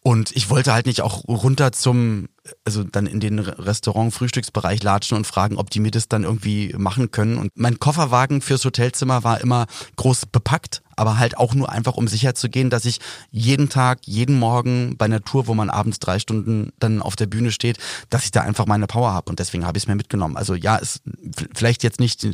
Und 0.01 0.35
ich 0.35 0.49
wollte 0.49 0.73
halt 0.73 0.87
nicht 0.87 1.03
auch 1.03 1.25
runter 1.29 1.73
zum 1.73 2.29
also 2.65 2.85
dann 2.85 3.07
in 3.07 3.21
den 3.21 3.39
Restaurant-Frühstücksbereich 3.39 4.83
latschen 4.83 5.17
und 5.17 5.27
fragen, 5.27 5.57
ob 5.57 5.71
die 5.71 5.81
mir 5.81 5.91
das 5.91 6.09
dann 6.09 6.25
irgendwie 6.25 6.75
machen 6.77 7.11
können. 7.11 7.39
Und 7.39 7.53
mein 7.55 7.79
Kofferwagen 7.79 8.43
fürs 8.43 8.65
Hotelzimmer 8.65 9.25
war 9.25 9.41
immer 9.41 9.67
groß 9.97 10.27
bepackt, 10.27 10.83
aber 10.97 11.19
halt 11.19 11.39
auch 11.39 11.55
nur 11.55 11.71
einfach, 11.71 11.95
um 11.95 12.07
sicher 12.07 12.35
zu 12.35 12.51
gehen, 12.51 12.71
dass 12.71 12.85
ich 12.85 13.01
jeden 13.31 13.69
Tag, 13.69 14.01
jeden 14.05 14.39
Morgen 14.39 14.97
bei 14.99 15.07
einer 15.07 15.23
Tour, 15.23 15.47
wo 15.47 15.55
man 15.55 15.71
abends 15.71 15.99
drei 15.99 16.19
Stunden 16.19 16.73
dann 16.79 17.01
auf 17.01 17.17
der 17.17 17.27
Bühne 17.27 17.51
steht, 17.51 17.79
dass 18.11 18.25
ich 18.25 18.31
da 18.31 18.43
einfach 18.43 18.67
meine 18.67 18.87
Power 18.87 19.13
habe. 19.13 19.31
Und 19.31 19.39
deswegen 19.39 19.67
habe 19.67 19.79
ich 19.79 19.85
es 19.85 19.89
mir 19.89 19.97
mitgenommen. 19.97 20.37
Also 20.37 20.55
ja, 20.55 20.77
ist 20.77 21.03
vielleicht 21.55 21.83
jetzt 21.83 22.01
nicht 22.01 22.27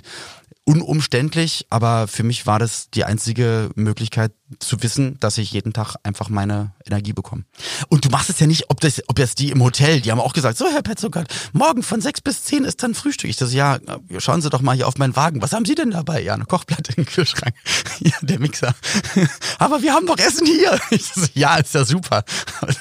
unumständlich, 0.70 1.66
aber 1.68 2.06
für 2.06 2.22
mich 2.22 2.46
war 2.46 2.59
das 2.59 2.90
die 2.90 3.04
einzige 3.04 3.70
Möglichkeit 3.74 4.33
zu 4.59 4.83
wissen, 4.83 5.16
dass 5.20 5.38
ich 5.38 5.52
jeden 5.52 5.72
Tag 5.72 5.96
einfach 6.02 6.28
meine 6.28 6.72
Energie 6.85 7.12
bekomme. 7.12 7.44
Und 7.88 8.04
du 8.04 8.11
machst 8.11 8.30
es 8.30 8.40
ja 8.40 8.46
nicht, 8.46 8.68
ob 8.68 8.80
das, 8.80 9.02
ob 9.09 9.16
das 9.16 9.35
die 9.35 9.50
im 9.50 9.62
Hotel, 9.62 10.00
die 10.00 10.11
haben 10.11 10.20
auch 10.20 10.33
gesagt, 10.33 10.59
so 10.59 10.66
Herr 10.68 10.83
Petzokat, 10.83 11.28
morgen 11.52 11.83
von 11.83 12.00
sechs 12.00 12.20
bis 12.20 12.44
zehn 12.44 12.64
ist 12.64 12.83
dann 12.83 12.94
Frühstück. 12.94 13.30
Ich 13.30 13.37
das 13.37 13.52
ja, 13.52 13.78
schauen 14.18 14.42
Sie 14.42 14.50
doch 14.50 14.61
mal 14.61 14.74
hier 14.74 14.88
auf 14.88 14.98
meinen 14.98 15.16
Wagen. 15.16 15.42
Was 15.42 15.52
haben 15.52 15.64
Sie 15.64 15.74
denn 15.74 15.90
dabei? 15.90 16.22
Ja, 16.22 16.35
eine 16.35 16.46
Kochplatte 16.46 16.92
im 16.96 17.04
Kühlschrank. 17.04 17.54
Ja, 18.00 18.12
der 18.22 18.40
Mixer. 18.40 18.74
Aber 19.59 19.83
wir 19.83 19.92
haben 19.92 20.06
doch 20.06 20.18
Essen 20.18 20.46
hier. 20.46 20.78
So, 21.00 21.26
ja, 21.35 21.56
ist 21.56 21.74
ja 21.74 21.85
super. 21.85 22.24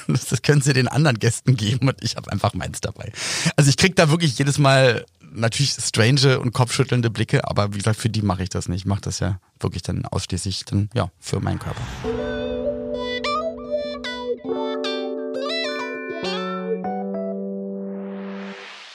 Das 0.06 0.42
können 0.42 0.62
Sie 0.62 0.72
den 0.72 0.88
anderen 0.88 1.18
Gästen 1.18 1.56
geben 1.56 1.88
und 1.88 2.02
ich 2.02 2.16
habe 2.16 2.30
einfach 2.30 2.54
meins 2.54 2.80
dabei. 2.80 3.12
Also 3.56 3.70
ich 3.70 3.76
krieg 3.76 3.96
da 3.96 4.10
wirklich 4.10 4.38
jedes 4.38 4.58
Mal 4.58 5.04
natürlich 5.32 5.72
strange 5.72 6.38
und 6.38 6.52
kopfschüttelnde 6.52 7.10
Blicke, 7.10 7.48
aber 7.48 7.72
wie 7.74 7.78
gesagt, 7.78 7.98
für 7.98 8.10
die 8.10 8.22
mache 8.22 8.42
ich 8.42 8.48
das 8.48 8.68
nicht. 8.68 8.80
Ich 8.80 8.86
mache 8.86 9.02
das 9.02 9.20
ja 9.20 9.40
wirklich 9.58 9.82
dann 9.82 10.04
ausschließlich 10.06 10.64
dann, 10.64 10.90
ja, 10.94 11.10
für 11.18 11.40
meinen 11.40 11.58
Körper. 11.58 11.82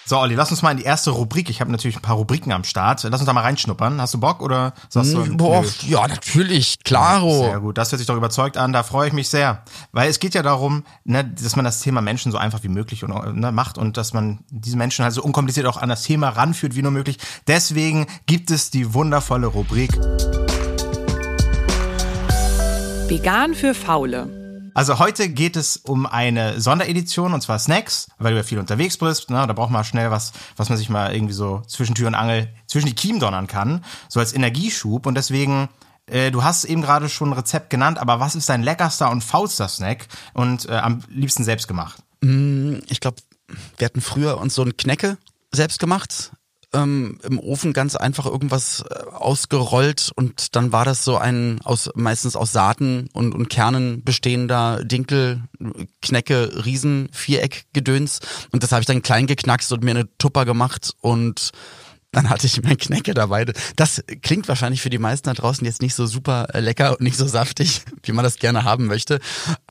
So, 0.07 0.19
Olli, 0.19 0.35
lass 0.35 0.51
uns 0.51 0.61
mal 0.61 0.69
in 0.69 0.77
die 0.77 0.83
erste 0.83 1.09
Rubrik. 1.09 1.49
Ich 1.49 1.61
habe 1.61 1.71
natürlich 1.71 1.95
ein 1.95 2.03
paar 2.03 2.17
Rubriken 2.17 2.51
am 2.51 2.63
Start. 2.63 3.01
Lass 3.01 3.21
uns 3.21 3.25
da 3.25 3.33
mal 3.33 3.41
reinschnuppern. 3.41 3.99
Hast 3.99 4.13
du 4.13 4.19
Bock 4.19 4.39
oder 4.39 4.73
sagst 4.87 5.15
du? 5.15 5.35
Boah, 5.35 5.65
ja, 5.87 6.07
natürlich, 6.07 6.75
klaro. 6.83 7.39
Sehr 7.39 7.59
gut, 7.59 7.79
das 7.79 7.91
hört 7.91 7.97
sich 7.97 8.05
doch 8.05 8.15
überzeugt 8.15 8.55
an. 8.55 8.71
Da 8.71 8.83
freue 8.83 9.07
ich 9.07 9.13
mich 9.13 9.29
sehr, 9.29 9.63
weil 9.93 10.07
es 10.07 10.19
geht 10.19 10.35
ja 10.35 10.43
darum, 10.43 10.83
ne, 11.05 11.25
dass 11.25 11.55
man 11.55 11.65
das 11.65 11.79
Thema 11.79 12.01
Menschen 12.01 12.31
so 12.31 12.37
einfach 12.37 12.61
wie 12.61 12.67
möglich 12.67 13.03
und, 13.03 13.35
ne, 13.35 13.51
macht 13.51 13.79
und 13.79 13.97
dass 13.97 14.13
man 14.13 14.41
diese 14.51 14.77
Menschen 14.77 15.03
halt 15.03 15.15
so 15.15 15.23
unkompliziert 15.23 15.65
auch 15.65 15.77
an 15.77 15.89
das 15.89 16.03
Thema 16.03 16.29
ranführt 16.29 16.75
wie 16.75 16.83
nur 16.83 16.91
möglich. 16.91 17.17
Deswegen 17.47 18.05
gibt 18.27 18.51
es 18.51 18.69
die 18.69 18.93
wundervolle 18.93 19.47
Rubrik. 19.47 19.91
Vegan 23.09 23.55
für 23.55 23.73
Faule. 23.73 24.44
Also 24.75 24.99
heute 24.99 25.29
geht 25.29 25.55
es 25.55 25.77
um 25.77 26.05
eine 26.05 26.59
Sonderedition 26.59 27.33
und 27.33 27.39
zwar 27.39 27.59
Snacks, 27.59 28.09
weil 28.17 28.33
du 28.33 28.37
ja 28.37 28.43
viel 28.43 28.59
unterwegs 28.59 28.97
bist. 28.97 29.29
Ne? 29.29 29.47
Da 29.47 29.53
braucht 29.53 29.71
man 29.71 29.85
schnell 29.85 30.11
was, 30.11 30.33
was 30.57 30.67
man 30.67 30.77
sich 30.77 30.89
mal 30.89 31.15
irgendwie 31.15 31.33
so 31.33 31.61
zwischen 31.65 31.95
Tür 31.95 32.07
und 32.07 32.15
Angel, 32.15 32.49
zwischen 32.67 32.87
die 32.87 32.93
Kiemen 32.93 33.21
donnern 33.21 33.47
kann, 33.47 33.85
so 34.09 34.19
als 34.19 34.33
Energieschub. 34.33 35.05
Und 35.05 35.15
deswegen 35.15 35.69
äh, 36.07 36.29
du 36.29 36.43
hast 36.43 36.65
eben 36.65 36.81
gerade 36.81 37.07
schon 37.07 37.29
ein 37.29 37.33
Rezept 37.33 37.69
genannt, 37.69 37.99
aber 37.99 38.19
was 38.19 38.35
ist 38.35 38.49
dein 38.49 38.63
leckerster 38.63 39.09
und 39.09 39.23
faulster 39.23 39.69
Snack 39.69 40.07
und 40.33 40.67
äh, 40.67 40.73
am 40.73 41.01
liebsten 41.07 41.45
selbst 41.45 41.69
gemacht? 41.69 42.03
Mm, 42.19 42.79
ich 42.89 42.99
glaube, 42.99 43.17
wir 43.77 43.85
hatten 43.85 44.01
früher 44.01 44.37
uns 44.39 44.55
so 44.55 44.61
ein 44.63 44.75
Knecke 44.75 45.17
selbst 45.53 45.79
gemacht 45.79 46.33
ähm, 46.75 47.19
im 47.23 47.39
Ofen 47.39 47.73
ganz 47.73 47.95
einfach 47.95 48.25
irgendwas 48.25 48.83
äh, 48.89 49.09
ausgerollt 49.11 50.11
und 50.15 50.55
dann 50.55 50.71
war 50.71 50.85
das 50.85 51.03
so 51.03 51.17
ein 51.17 51.59
aus 51.63 51.89
meistens 51.95 52.35
aus 52.35 52.51
Saaten 52.51 53.09
und, 53.13 53.33
und 53.33 53.49
Kernen 53.49 54.03
bestehender 54.03 54.83
Dinkel, 54.83 55.41
Knecke, 56.01 56.65
Riesen, 56.65 57.09
Viereck 57.11 57.65
gedöns 57.73 58.19
und 58.51 58.63
das 58.63 58.71
habe 58.71 58.81
ich 58.81 58.87
dann 58.87 59.01
klein 59.01 59.27
geknackst 59.27 59.71
und 59.71 59.83
mir 59.83 59.91
eine 59.91 60.09
Tupper 60.17 60.45
gemacht 60.45 60.93
und 61.01 61.51
dann 62.15 62.29
hatte 62.29 62.47
ich 62.47 62.63
mein 62.63 62.77
Knecke 62.77 63.13
dabei. 63.13 63.45
Das 63.75 64.01
klingt 64.21 64.47
wahrscheinlich 64.47 64.81
für 64.81 64.89
die 64.89 64.97
meisten 64.97 65.27
da 65.27 65.33
draußen 65.33 65.65
jetzt 65.65 65.81
nicht 65.81 65.95
so 65.95 66.05
super 66.05 66.47
äh, 66.53 66.61
lecker 66.61 66.91
und 66.91 67.01
nicht 67.01 67.17
so 67.17 67.27
saftig, 67.27 67.81
wie 68.03 68.13
man 68.13 68.23
das 68.23 68.37
gerne 68.37 68.63
haben 68.63 68.85
möchte. 68.85 69.19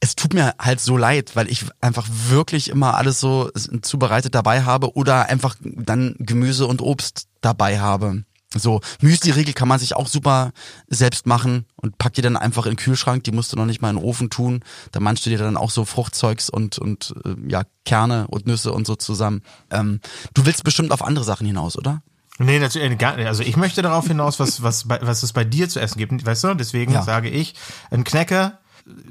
Es 0.00 0.14
tut 0.14 0.34
mir 0.34 0.54
halt 0.58 0.80
so 0.80 0.98
leid, 0.98 1.36
weil 1.36 1.50
ich 1.50 1.64
einfach 1.80 2.06
wirklich 2.28 2.68
immer 2.68 2.96
alles 2.96 3.18
so 3.18 3.50
zubereitet 3.80 4.34
dabei 4.34 4.62
habe 4.62 4.94
oder 4.94 5.30
einfach 5.30 5.56
dann 5.62 6.16
Gemüse 6.18 6.66
und 6.66 6.82
Obst 6.82 7.28
dabei 7.40 7.80
habe. 7.80 8.24
So, 8.52 8.82
Müsli-Riegel 9.00 9.54
kann 9.54 9.66
man 9.66 9.78
sich 9.78 9.96
auch 9.96 10.06
super 10.06 10.52
selbst 10.86 11.26
machen 11.26 11.64
und 11.76 11.96
pack 11.96 12.12
die 12.12 12.22
dann 12.22 12.36
einfach 12.36 12.66
in 12.66 12.72
den 12.72 12.76
Kühlschrank, 12.76 13.24
die 13.24 13.32
musst 13.32 13.52
du 13.52 13.56
noch 13.56 13.64
nicht 13.64 13.80
mal 13.80 13.90
in 13.90 13.96
den 13.96 14.04
Ofen 14.04 14.28
tun. 14.28 14.62
Da 14.92 15.00
manchst 15.00 15.24
du 15.24 15.30
dir 15.30 15.38
dann 15.38 15.56
auch 15.56 15.70
so 15.70 15.84
Fruchtzeugs 15.84 16.50
und, 16.50 16.78
und 16.78 17.14
äh, 17.24 17.34
ja, 17.48 17.62
Kerne 17.84 18.28
und 18.28 18.46
Nüsse 18.46 18.72
und 18.72 18.86
so 18.86 18.96
zusammen. 18.96 19.42
Ähm, 19.70 20.00
du 20.34 20.46
willst 20.46 20.62
bestimmt 20.62 20.92
auf 20.92 21.02
andere 21.02 21.24
Sachen 21.24 21.46
hinaus, 21.46 21.76
oder? 21.76 22.02
Nee, 22.38 22.58
natürlich 22.58 22.98
gar 22.98 23.16
nicht. 23.16 23.26
Also 23.26 23.42
ich 23.42 23.56
möchte 23.56 23.82
darauf 23.82 24.06
hinaus, 24.06 24.40
was, 24.40 24.62
was, 24.62 24.88
was 24.88 25.22
es 25.22 25.32
bei 25.32 25.44
dir 25.44 25.68
zu 25.68 25.80
essen 25.80 25.98
gibt, 25.98 26.26
weißt 26.26 26.44
du? 26.44 26.54
Deswegen 26.54 26.92
ja. 26.92 27.02
sage 27.02 27.28
ich, 27.28 27.54
ein 27.90 28.02
Knecker 28.04 28.58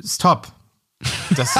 ist 0.01 0.21
top. 0.21 0.51
Das 1.35 1.53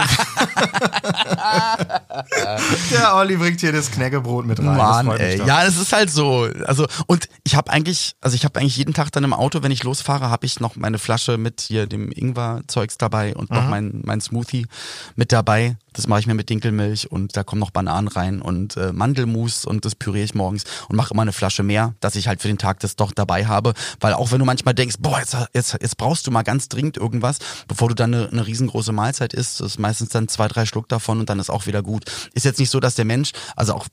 der 2.91 3.15
Olli 3.15 3.35
bringt 3.35 3.59
hier 3.59 3.73
das 3.73 3.91
Knäckebrot 3.91 4.45
mit 4.45 4.59
rein. 4.59 4.77
Mann, 4.77 5.09
ey. 5.19 5.37
Ja, 5.45 5.65
es 5.65 5.77
ist 5.77 5.91
halt 5.91 6.09
so. 6.09 6.47
Also 6.65 6.87
und 7.07 7.27
ich 7.43 7.55
habe 7.55 7.69
eigentlich, 7.71 8.15
also 8.21 8.35
ich 8.35 8.45
habe 8.45 8.57
eigentlich 8.59 8.77
jeden 8.77 8.93
Tag 8.93 9.11
dann 9.11 9.25
im 9.25 9.33
Auto, 9.33 9.61
wenn 9.63 9.71
ich 9.71 9.83
losfahre, 9.83 10.29
habe 10.29 10.45
ich 10.45 10.61
noch 10.61 10.75
meine 10.75 10.97
Flasche 10.99 11.37
mit 11.37 11.61
hier 11.61 11.87
dem 11.87 12.11
Ingwer-Zeugs 12.11 12.97
dabei 12.97 13.35
und 13.35 13.49
mhm. 13.49 13.55
noch 13.57 13.67
mein 13.67 14.01
mein 14.05 14.21
Smoothie 14.21 14.67
mit 15.15 15.31
dabei. 15.33 15.75
Das 15.93 16.07
mache 16.07 16.19
ich 16.19 16.27
mir 16.27 16.33
mit 16.33 16.49
Dinkelmilch 16.49 17.11
und 17.11 17.37
da 17.37 17.43
kommen 17.43 17.59
noch 17.59 17.71
Bananen 17.71 18.07
rein 18.07 18.41
und 18.41 18.77
äh, 18.77 18.91
Mandelmus 18.91 19.65
und 19.65 19.85
das 19.85 19.95
püriere 19.95 20.25
ich 20.25 20.35
morgens 20.35 20.63
und 20.89 20.95
mache 20.95 21.13
immer 21.13 21.21
eine 21.21 21.33
Flasche 21.33 21.63
mehr, 21.63 21.95
dass 21.99 22.15
ich 22.15 22.27
halt 22.27 22.41
für 22.41 22.47
den 22.47 22.57
Tag 22.57 22.79
das 22.79 22.95
doch 22.95 23.11
dabei 23.11 23.45
habe. 23.45 23.73
Weil 23.99 24.13
auch 24.13 24.31
wenn 24.31 24.39
du 24.39 24.45
manchmal 24.45 24.73
denkst, 24.73 24.97
boah, 24.99 25.19
jetzt, 25.19 25.37
jetzt, 25.53 25.77
jetzt 25.81 25.97
brauchst 25.97 26.27
du 26.27 26.31
mal 26.31 26.43
ganz 26.43 26.69
dringend 26.69 26.97
irgendwas, 26.97 27.39
bevor 27.67 27.89
du 27.89 27.95
dann 27.95 28.13
eine, 28.13 28.29
eine 28.29 28.47
riesengroße 28.47 28.91
Mahlzeit 28.91 29.33
isst, 29.33 29.61
ist 29.61 29.79
meistens 29.79 30.09
dann 30.09 30.27
zwei, 30.27 30.47
drei 30.47 30.65
Schluck 30.65 30.89
davon 30.89 31.19
und 31.19 31.29
dann 31.29 31.39
ist 31.39 31.49
auch 31.49 31.67
wieder 31.67 31.81
gut. 31.81 32.05
Ist 32.33 32.45
jetzt 32.45 32.59
nicht 32.59 32.69
so, 32.69 32.79
dass 32.79 32.95
der 32.95 33.05
Mensch, 33.05 33.31
also 33.55 33.73
auch 33.73 33.87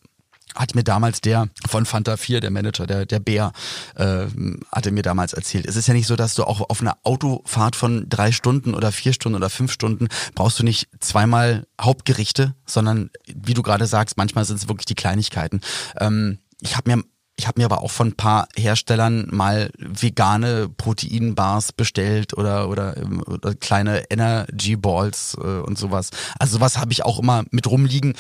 hat 0.55 0.75
mir 0.75 0.85
damals 0.85 1.21
der 1.21 1.49
von 1.69 1.87
Fanta 1.87 2.17
4, 2.17 2.41
der 2.41 2.51
Manager, 2.51 2.87
der, 2.87 3.07
der 3.07 3.21
Bär, 3.21 3.53
äh, 3.97 4.27
hatte 4.73 4.91
mir 4.91 5.03
damals 5.03 5.33
erzählt. 5.33 5.67
Es 5.67 5.77
ist 5.77 5.89
ja 5.89 5.95
nicht 5.95 6.07
so, 6.07 6.17
dass 6.17 6.35
du 6.35 6.45
auch 6.45 6.69
auf 6.69 6.81
einer 6.81 6.99
Autofahrt 7.05 7.77
von 7.77 8.09
drei 8.09 8.33
Stunden 8.33 8.75
oder 8.75 8.93
vier 8.93 9.13
Stunden 9.13 9.37
oder 9.37 9.51
fünf 9.51 9.73
Stunden 9.73 10.09
brauchst 10.35 10.59
du 10.59 10.65
nicht 10.65 10.89
zweimal 11.01 11.67
Hauptgerichte, 11.81 12.55
sondern 12.67 13.11
wie 13.27 13.55
du 13.55 13.63
gerade 13.63 13.87
sagst, 13.87 14.17
manchmal 14.17 14.45
sind 14.45 14.57
es 14.57 14.69
wirklich 14.69 14.87
die 14.87 14.95
Kleinigkeiten. 14.95 15.61
Ähm, 15.99 16.39
ich 16.61 16.77
habe 16.77 16.91
mir 16.91 17.03
ich 17.41 17.47
habe 17.49 17.59
mir 17.59 17.65
aber 17.65 17.83
auch 17.83 17.91
von 17.91 18.09
ein 18.09 18.17
paar 18.17 18.49
Herstellern 18.55 19.27
mal 19.31 19.71
vegane 19.79 20.69
Proteinbars 20.69 21.73
bestellt 21.73 22.37
oder 22.37 22.69
oder, 22.69 22.95
oder 23.27 23.55
kleine 23.55 24.11
Energy 24.11 24.77
Balls 24.77 25.39
äh, 25.41 25.61
und 25.61 25.79
sowas. 25.79 26.11
Also 26.39 26.59
sowas 26.59 26.77
habe 26.77 26.93
ich 26.93 27.03
auch 27.03 27.19
immer 27.19 27.45
mit 27.51 27.67
rumliegen 27.67 28.15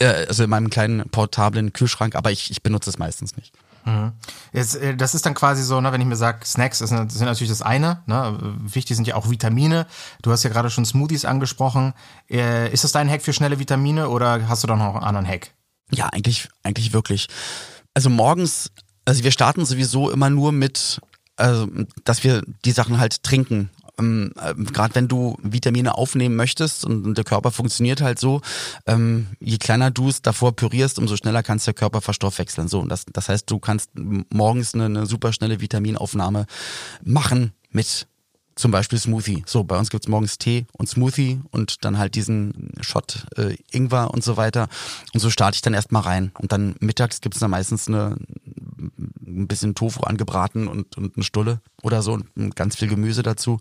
also 0.00 0.44
in 0.44 0.50
meinem 0.50 0.70
kleinen 0.70 1.08
portablen 1.10 1.72
Kühlschrank, 1.72 2.14
aber 2.14 2.30
ich, 2.30 2.50
ich 2.50 2.62
benutze 2.62 2.90
es 2.90 2.98
meistens 2.98 3.36
nicht. 3.36 3.52
Mhm. 3.84 4.12
Jetzt, 4.52 4.76
äh, 4.76 4.96
das 4.96 5.14
ist 5.14 5.26
dann 5.26 5.34
quasi 5.34 5.62
so, 5.62 5.80
ne, 5.80 5.92
wenn 5.92 6.00
ich 6.00 6.06
mir 6.06 6.16
sage, 6.16 6.44
Snacks 6.44 6.78
das 6.78 6.90
sind 6.90 7.20
natürlich 7.20 7.48
das 7.48 7.62
eine. 7.62 8.02
Ne? 8.06 8.38
Wichtig 8.60 8.96
sind 8.96 9.06
ja 9.06 9.14
auch 9.14 9.30
Vitamine. 9.30 9.86
Du 10.22 10.30
hast 10.30 10.42
ja 10.42 10.50
gerade 10.50 10.70
schon 10.70 10.84
Smoothies 10.84 11.24
angesprochen. 11.24 11.94
Äh, 12.30 12.72
ist 12.72 12.84
das 12.84 12.92
dein 12.92 13.08
Hack 13.08 13.22
für 13.22 13.32
schnelle 13.32 13.58
Vitamine 13.58 14.08
oder 14.08 14.48
hast 14.48 14.62
du 14.62 14.66
da 14.66 14.76
noch 14.76 14.94
einen 14.94 15.04
anderen 15.04 15.26
Hack? 15.26 15.52
Ja, 15.90 16.06
eigentlich, 16.06 16.48
eigentlich 16.62 16.92
wirklich. 16.92 17.28
Also 17.94 18.10
morgens, 18.10 18.70
also 19.04 19.24
wir 19.24 19.30
starten 19.30 19.64
sowieso 19.64 20.10
immer 20.10 20.28
nur 20.28 20.52
mit, 20.52 21.00
also, 21.36 21.66
dass 22.04 22.24
wir 22.24 22.42
die 22.64 22.72
Sachen 22.72 22.98
halt 22.98 23.22
trinken 23.22 23.70
ähm, 23.98 24.32
äh, 24.40 24.54
gerade 24.54 24.94
wenn 24.94 25.08
du 25.08 25.36
Vitamine 25.42 25.96
aufnehmen 25.96 26.36
möchtest 26.36 26.84
und, 26.84 27.04
und, 27.04 27.18
der 27.18 27.24
Körper 27.24 27.50
funktioniert 27.50 28.00
halt 28.00 28.18
so, 28.18 28.40
ähm, 28.86 29.28
je 29.40 29.58
kleiner 29.58 29.90
du 29.90 30.08
es 30.08 30.22
davor 30.22 30.54
pürierst, 30.54 30.98
umso 30.98 31.16
schneller 31.16 31.42
kannst 31.42 31.66
der 31.66 31.74
Körper 31.74 32.00
verstoffwechseln. 32.00 32.68
So, 32.68 32.80
und 32.80 32.88
das, 32.88 33.04
das 33.12 33.28
heißt, 33.28 33.50
du 33.50 33.58
kannst 33.58 33.90
morgens 33.94 34.74
eine, 34.74 34.86
eine 34.86 35.06
super 35.06 35.32
schnelle 35.32 35.60
Vitaminaufnahme 35.60 36.46
machen 37.04 37.52
mit 37.70 38.06
zum 38.58 38.70
Beispiel 38.70 38.98
Smoothie. 38.98 39.44
So, 39.46 39.64
bei 39.64 39.78
uns 39.78 39.90
gibt's 39.90 40.08
morgens 40.08 40.38
Tee 40.38 40.66
und 40.72 40.88
Smoothie 40.88 41.40
und 41.50 41.84
dann 41.84 41.98
halt 41.98 42.14
diesen 42.14 42.72
Shot 42.80 43.26
äh, 43.36 43.56
Ingwer 43.70 44.10
und 44.10 44.24
so 44.24 44.36
weiter. 44.36 44.68
Und 45.14 45.20
so 45.20 45.30
starte 45.30 45.56
ich 45.56 45.62
dann 45.62 45.74
erstmal 45.74 46.02
rein. 46.02 46.32
Und 46.38 46.52
dann 46.52 46.74
mittags 46.80 47.20
gibt's 47.20 47.38
dann 47.38 47.50
meistens 47.50 47.88
eine, 47.88 48.16
ein 49.26 49.46
bisschen 49.46 49.74
Tofu 49.74 50.00
angebraten 50.02 50.68
und, 50.68 50.96
und 50.96 51.16
eine 51.16 51.24
Stulle 51.24 51.60
oder 51.82 52.02
so 52.02 52.18
und 52.34 52.56
ganz 52.56 52.76
viel 52.76 52.88
Gemüse 52.88 53.22
dazu. 53.22 53.60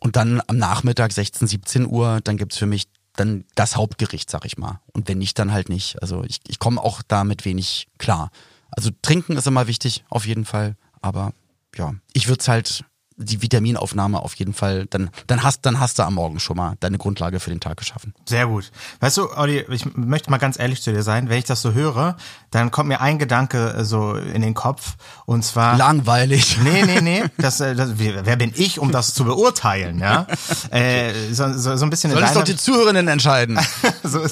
Und 0.00 0.16
dann 0.16 0.40
am 0.46 0.56
Nachmittag 0.56 1.12
16, 1.12 1.46
17 1.46 1.86
Uhr, 1.86 2.20
dann 2.24 2.36
gibt's 2.36 2.56
für 2.56 2.66
mich 2.66 2.88
dann 3.16 3.44
das 3.54 3.76
Hauptgericht, 3.76 4.30
sag 4.30 4.46
ich 4.46 4.56
mal. 4.56 4.80
Und 4.92 5.08
wenn 5.08 5.18
nicht, 5.18 5.38
dann 5.38 5.52
halt 5.52 5.68
nicht. 5.68 6.00
Also 6.00 6.24
ich, 6.24 6.40
ich 6.48 6.58
komme 6.58 6.82
auch 6.82 7.02
damit 7.06 7.44
wenig 7.44 7.88
klar. 7.98 8.30
Also 8.70 8.90
trinken 9.02 9.36
ist 9.36 9.46
immer 9.46 9.66
wichtig, 9.66 10.04
auf 10.08 10.26
jeden 10.26 10.44
Fall. 10.46 10.76
Aber 11.02 11.34
ja, 11.76 11.94
ich 12.12 12.28
würde 12.28 12.40
es 12.40 12.48
halt 12.48 12.84
die 13.20 13.42
Vitaminaufnahme 13.42 14.20
auf 14.20 14.34
jeden 14.34 14.54
Fall, 14.54 14.86
dann, 14.86 15.10
dann 15.26 15.42
hast, 15.42 15.66
dann 15.66 15.78
hast 15.78 15.98
du 15.98 16.02
am 16.02 16.14
Morgen 16.14 16.40
schon 16.40 16.56
mal 16.56 16.76
deine 16.80 16.98
Grundlage 16.98 17.38
für 17.40 17.50
den 17.50 17.60
Tag 17.60 17.76
geschaffen. 17.76 18.14
Sehr 18.26 18.46
gut. 18.46 18.72
Weißt 19.00 19.16
du, 19.18 19.30
Olli, 19.36 19.64
ich 19.68 19.84
möchte 19.94 20.30
mal 20.30 20.38
ganz 20.38 20.58
ehrlich 20.58 20.82
zu 20.82 20.92
dir 20.92 21.02
sein, 21.02 21.28
wenn 21.28 21.38
ich 21.38 21.44
das 21.44 21.62
so 21.62 21.72
höre, 21.72 22.16
dann 22.50 22.70
kommt 22.70 22.88
mir 22.88 23.00
ein 23.00 23.18
Gedanke 23.18 23.74
äh, 23.74 23.84
so 23.84 24.14
in 24.14 24.42
den 24.42 24.54
Kopf 24.54 24.96
und 25.26 25.44
zwar. 25.44 25.76
Langweilig. 25.76 26.58
Nee, 26.70 26.82
nee, 26.84 27.00
nee. 27.00 27.24
Das, 27.38 27.60
äh, 27.60 27.74
das, 27.74 27.92
wer 27.96 28.36
bin 28.36 28.52
ich, 28.54 28.78
um 28.78 28.92
das 28.92 29.14
zu 29.14 29.24
beurteilen, 29.24 29.98
ja? 29.98 30.26
Äh, 30.70 31.32
so, 31.32 31.52
so, 31.52 31.76
so 31.76 31.86
ein 31.86 31.90
bisschen. 31.90 32.12
Soll 32.12 32.22
es 32.22 32.32
doch 32.32 32.44
die 32.44 32.56
Zuhörerinnen 32.56 33.08
entscheiden. 33.08 33.58
so, 34.02 34.24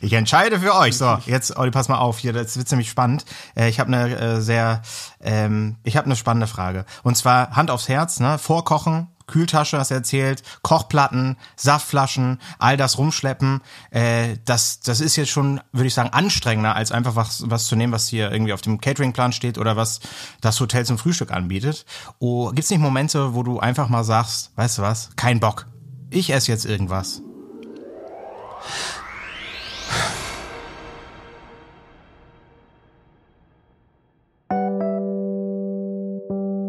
ich 0.00 0.12
entscheide 0.12 0.60
für 0.60 0.74
euch. 0.74 0.96
So, 0.96 1.18
jetzt, 1.26 1.56
Olli, 1.56 1.70
pass 1.70 1.88
mal 1.88 1.98
auf, 1.98 2.18
hier, 2.18 2.32
das 2.32 2.56
wird 2.56 2.68
ziemlich 2.68 2.88
spannend. 2.88 3.24
Äh, 3.56 3.68
ich 3.68 3.80
habe 3.80 3.92
eine 3.92 4.40
sehr, 4.40 4.82
ähm, 5.20 5.76
ich 5.82 5.96
habe 5.96 6.06
eine 6.06 6.16
spannende 6.16 6.46
Frage. 6.46 6.84
Und 7.02 7.16
zwar 7.16 7.56
Hand 7.56 7.70
aufs 7.70 7.88
Herz, 7.88 8.20
ne? 8.22 8.38
Vorkochen, 8.38 9.08
Kühltasche, 9.26 9.78
hast 9.78 9.90
erzählt, 9.90 10.42
Kochplatten, 10.62 11.36
Saftflaschen, 11.56 12.38
all 12.58 12.76
das 12.76 12.98
rumschleppen, 12.98 13.60
äh, 13.90 14.36
das, 14.44 14.80
das 14.80 15.00
ist 15.00 15.16
jetzt 15.16 15.30
schon, 15.30 15.60
würde 15.72 15.86
ich 15.86 15.94
sagen, 15.94 16.10
anstrengender, 16.10 16.74
als 16.74 16.92
einfach 16.92 17.16
was, 17.16 17.48
was 17.48 17.66
zu 17.66 17.76
nehmen, 17.76 17.92
was 17.92 18.08
hier 18.08 18.30
irgendwie 18.30 18.52
auf 18.52 18.62
dem 18.62 18.80
Cateringplan 18.80 19.32
steht 19.32 19.58
oder 19.58 19.76
was 19.76 20.00
das 20.40 20.60
Hotel 20.60 20.84
zum 20.84 20.98
Frühstück 20.98 21.32
anbietet. 21.32 21.86
Oh, 22.18 22.50
gibt's 22.50 22.70
nicht 22.70 22.80
Momente, 22.80 23.34
wo 23.34 23.42
du 23.42 23.60
einfach 23.60 23.88
mal 23.88 24.04
sagst, 24.04 24.52
weißt 24.56 24.78
du 24.78 24.82
was, 24.82 25.10
kein 25.16 25.40
Bock, 25.40 25.66
ich 26.10 26.30
esse 26.30 26.52
jetzt 26.52 26.66
irgendwas? 26.66 27.22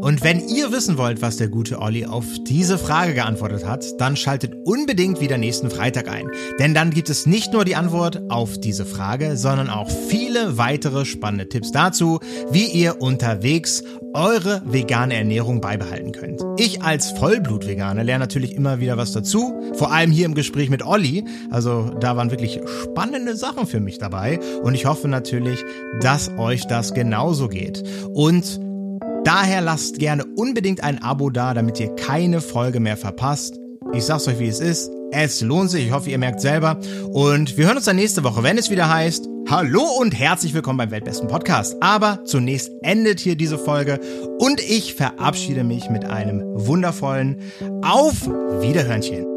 Und 0.04 0.22
wenn 0.22 0.46
ihr 0.50 0.74
wissen 0.74 0.98
wollt, 0.98 1.22
was 1.22 1.38
der 1.38 1.48
gute 1.48 1.80
Olli 1.80 2.06
auf 2.06 2.26
diese 2.46 2.78
Frage 2.78 3.14
geantwortet 3.14 3.66
hat, 3.66 3.86
dann 4.02 4.18
schaltet 4.18 4.54
unbedingt 4.66 5.22
wieder 5.22 5.38
nächsten 5.38 5.70
Freitag 5.70 6.10
ein. 6.10 6.28
Denn 6.60 6.74
dann 6.74 6.92
gibt 6.92 7.10
es 7.10 7.26
nicht 7.26 7.54
nur 7.54 7.64
die 7.64 7.78
Antwort 7.78 8.30
auf 8.30 8.60
diese 8.60 8.86
Frage, 8.86 9.38
sondern 9.38 9.70
auch 9.70 9.90
viele 10.10 10.58
weitere 10.58 11.06
spannende 11.06 11.48
Tipps 11.48 11.72
dazu, 11.72 12.20
wie 12.52 12.66
ihr 12.66 13.02
unterwegs 13.02 13.82
eure 14.14 14.62
vegane 14.66 15.16
Ernährung 15.16 15.62
beibehalten 15.62 16.12
könnt. 16.12 16.42
Ich 16.58 16.82
als 16.82 17.12
Vollblut-Veganer 17.12 18.04
lerne 18.04 18.26
natürlich 18.26 18.56
immer 18.56 18.82
wieder 18.82 18.98
was 18.98 19.14
dazu, 19.14 19.54
vor 19.76 19.94
allem 19.94 20.12
hier 20.12 20.26
im 20.26 20.36
Gespräch 20.36 20.70
mit 20.70 20.86
Olli. 20.86 21.24
Also 21.50 21.92
da 22.02 22.18
waren 22.18 22.30
wirklich 22.30 22.60
spannende 22.84 23.38
Sachen 23.38 23.68
für 23.68 23.80
mich 23.80 24.00
dabei 24.00 24.42
und 24.64 24.76
ich 24.76 24.86
hoffe 24.86 25.08
natürlich, 25.08 25.64
dass 26.02 26.30
euch 26.38 26.68
das 26.68 26.94
genauso 26.94 27.48
geht. 27.48 27.84
Und 28.14 28.60
Daher 29.24 29.62
lasst 29.62 30.00
gerne 30.00 30.26
unbedingt 30.36 30.84
ein 30.84 31.02
Abo 31.02 31.30
da, 31.30 31.54
damit 31.54 31.80
ihr 31.80 31.96
keine 31.96 32.42
Folge 32.42 32.82
mehr 32.82 32.98
verpasst. 32.98 33.58
Ich 33.94 34.04
sag's 34.04 34.28
euch, 34.28 34.40
wie 34.40 34.48
es 34.48 34.60
ist. 34.60 34.92
Es 35.12 35.42
lohnt 35.42 35.70
sich. 35.70 35.86
Ich 35.86 35.92
hoffe, 35.92 36.10
ihr 36.10 36.18
merkt 36.18 36.42
selber. 36.42 36.80
Und 37.12 37.58
wir 37.58 37.68
hören 37.68 37.78
uns 37.78 37.86
dann 37.86 37.96
nächste 37.96 38.24
Woche, 38.24 38.44
wenn 38.44 38.58
es 38.58 38.70
wieder 38.70 38.90
heißt, 38.90 39.30
Hallo 39.50 39.84
und 40.00 40.18
herzlich 40.18 40.54
willkommen 40.54 40.78
beim 40.78 40.92
Weltbesten 40.92 41.28
Podcast. 41.28 41.76
Aber 41.82 42.24
zunächst 42.26 42.72
endet 42.82 43.20
hier 43.20 43.36
diese 43.36 43.58
Folge 43.58 44.00
und 44.40 44.60
ich 44.62 44.94
verabschiede 44.96 45.64
mich 45.64 45.90
mit 45.90 46.06
einem 46.06 46.42
wundervollen 46.56 47.38
Auf 47.82 48.26
Wiederhörnchen. 48.62 49.33